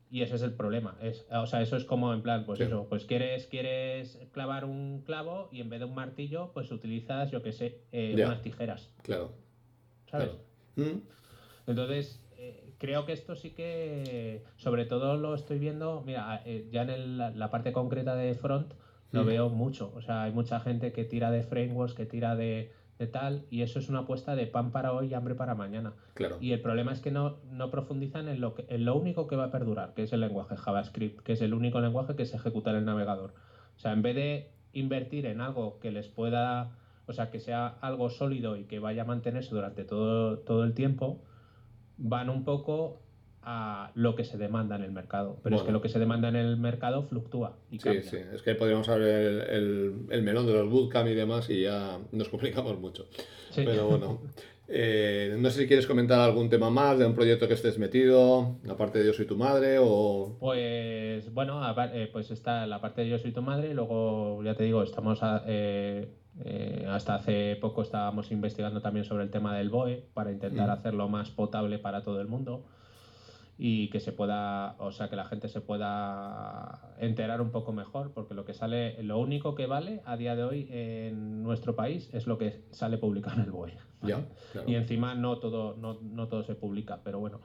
[0.08, 0.96] Y ese es el problema.
[1.00, 5.02] Es, o sea, eso es como en plan, pues eso, pues quieres, quieres clavar un
[5.04, 8.90] clavo y en vez de un martillo, pues utilizas, yo que sé, eh, unas tijeras.
[9.02, 9.32] Claro.
[10.08, 10.30] ¿Sabes?
[10.76, 11.00] Mm.
[11.66, 16.82] Entonces, eh, creo que esto sí que, sobre todo lo estoy viendo, mira, eh, ya
[16.82, 18.72] en la parte concreta de front
[19.12, 19.26] lo mm.
[19.26, 19.92] veo mucho.
[19.94, 22.72] O sea, hay mucha gente que tira de frameworks, que tira de,
[23.12, 25.94] tal, y eso es una apuesta de pan para hoy y hambre para mañana.
[26.14, 26.38] Claro.
[26.40, 29.36] Y el problema es que no, no profundizan en lo, que, en lo único que
[29.36, 32.36] va a perdurar, que es el lenguaje JavaScript, que es el único lenguaje que se
[32.36, 33.34] ejecuta en el navegador.
[33.76, 36.70] O sea, en vez de invertir en algo que les pueda
[37.06, 40.74] o sea, que sea algo sólido y que vaya a mantenerse durante todo, todo el
[40.74, 41.22] tiempo,
[41.98, 43.00] van un poco
[43.42, 45.38] a lo que se demanda en el mercado.
[45.44, 48.42] Pero es que lo que se demanda en el mercado fluctúa y Sí, sí, es
[48.42, 53.06] que podríamos abrir el, melón de los bootcamp y demás y ya nos complicamos mucho.
[53.54, 54.20] Pero bueno,
[54.68, 58.56] eh, no sé si quieres comentar algún tema más de un proyecto que estés metido,
[58.68, 60.36] aparte de Yo soy tu madre o...
[60.40, 61.62] Pues bueno,
[61.94, 64.82] eh, pues está la parte de Yo soy tu madre y luego, ya te digo,
[64.82, 65.22] estamos...
[65.22, 66.08] A, eh,
[66.44, 70.72] eh, hasta hace poco estábamos investigando también sobre el tema del BOE para intentar mm.
[70.72, 72.64] hacerlo más potable para todo el mundo
[73.58, 78.12] y que se pueda, o sea, que la gente se pueda enterar un poco mejor,
[78.12, 82.10] porque lo que sale, lo único que vale a día de hoy en nuestro país
[82.12, 83.78] es lo que sale publicado en el BOE.
[84.66, 87.40] Y encima no todo, no, no todo se publica, pero bueno.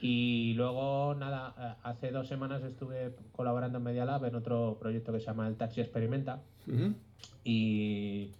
[0.00, 5.12] Y luego, nada, eh, hace dos semanas estuve colaborando en Media Lab en otro proyecto
[5.12, 6.42] que se llama El Taxi Experimenta.
[7.44, 8.30] y,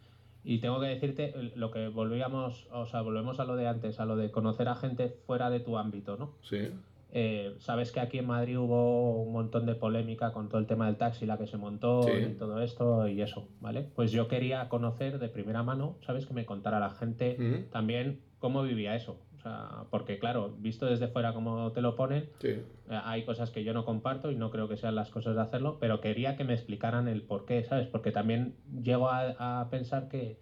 [0.44, 4.04] y, tengo que decirte lo que volvíamos, o sea, volvemos a lo de antes, a
[4.04, 6.32] lo de conocer a gente fuera de tu ámbito, ¿no?
[6.42, 6.70] Sí.
[7.16, 10.86] Eh, sabes que aquí en Madrid hubo un montón de polémica con todo el tema
[10.86, 13.88] del taxi, la que se montó y todo esto y eso, ¿vale?
[13.94, 16.26] Pues yo quería conocer de primera mano, ¿sabes?
[16.26, 21.32] Que me contara la gente también cómo vivía eso, sea, porque claro, visto desde fuera
[21.32, 24.76] como te lo ponen, eh, hay cosas que yo no comparto y no creo que
[24.76, 27.86] sean las cosas de hacerlo, pero quería que me explicaran el por qué, ¿sabes?
[27.86, 30.38] Porque también llego a, pensar que,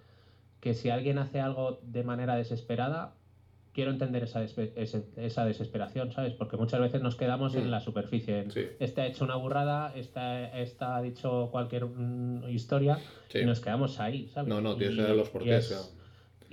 [0.60, 3.14] que si alguien hace algo de manera desesperada,
[3.72, 6.34] quiero entender esa, esa desesperación, ¿sabes?
[6.34, 7.70] Porque muchas veces nos quedamos en mm.
[7.70, 8.46] la superficie.
[8.78, 12.98] Este ha hecho una burrada, este, ha dicho cualquier mm, historia
[13.34, 14.48] y nos quedamos ahí, ¿sabes?
[14.48, 15.96] No, no, tienes que los porqués.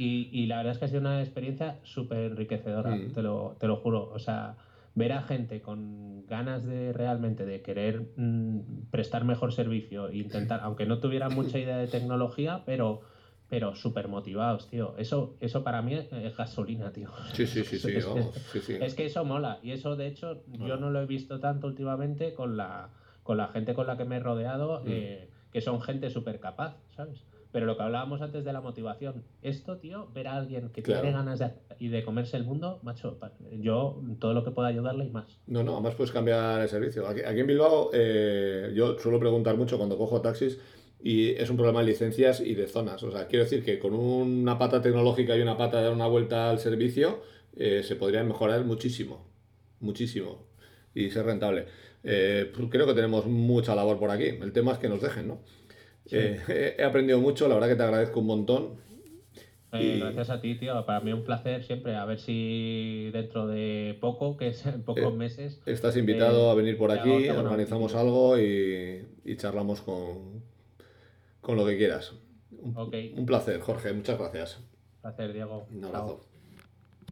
[0.01, 3.11] Y, y, la verdad es que ha sido una experiencia súper enriquecedora, mm.
[3.11, 4.09] te, lo, te lo juro.
[4.13, 4.55] O sea,
[4.95, 8.03] ver a gente con ganas de realmente de querer
[8.91, 13.01] prestar mejor servicio e intentar, aunque no tuviera mucha idea de tecnología, pero
[13.49, 14.95] pero súper motivados, tío.
[14.97, 17.09] Eso, eso para mí es gasolina, tío.
[17.33, 17.89] Sí, sí, sí, sí,
[18.79, 19.59] es, que eso mola.
[19.63, 22.89] Y eso, de hecho, yo no lo he visto tanto últimamente con la,
[23.23, 24.87] con la gente con la que me he rodeado, mm.
[24.87, 27.23] eh, que son gente súper capaz, ¿sabes?
[27.51, 31.11] Pero lo que hablábamos antes de la motivación, esto, tío, ver a alguien que tiene
[31.11, 33.17] ganas de, y de comerse el mundo, macho,
[33.59, 35.39] yo todo lo que pueda ayudarle y más.
[35.47, 37.07] No, no, además puedes cambiar el servicio.
[37.07, 40.59] Aquí, en Bilbao, eh, yo suelo preguntar mucho cuando cojo taxis,
[41.01, 43.01] y es un problema de licencias y de zonas.
[43.03, 46.07] O sea, quiero decir que con una pata tecnológica y una pata de dar una
[46.07, 47.21] vuelta al servicio
[47.55, 49.25] eh, se podría mejorar muchísimo,
[49.79, 50.45] muchísimo
[50.93, 51.65] y ser rentable.
[52.03, 54.25] Eh, pues creo que tenemos mucha labor por aquí.
[54.25, 55.39] El tema es que nos dejen, ¿no?
[56.11, 58.89] Eh, he aprendido mucho, la verdad que te agradezco un montón.
[59.71, 60.85] Gracias a ti, tío.
[60.85, 61.95] Para mí un placer siempre.
[61.95, 65.61] A ver si dentro de poco, que es en pocos meses.
[65.65, 69.05] Estás invitado a venir por aquí, organizamos algo y
[69.37, 70.43] charlamos con,
[71.41, 72.13] con lo que quieras.
[72.51, 72.75] Un,
[73.15, 73.93] un placer, Jorge.
[73.93, 74.57] Muchas gracias.
[74.57, 75.67] Un placer, Diego.
[75.71, 76.21] Un abrazo.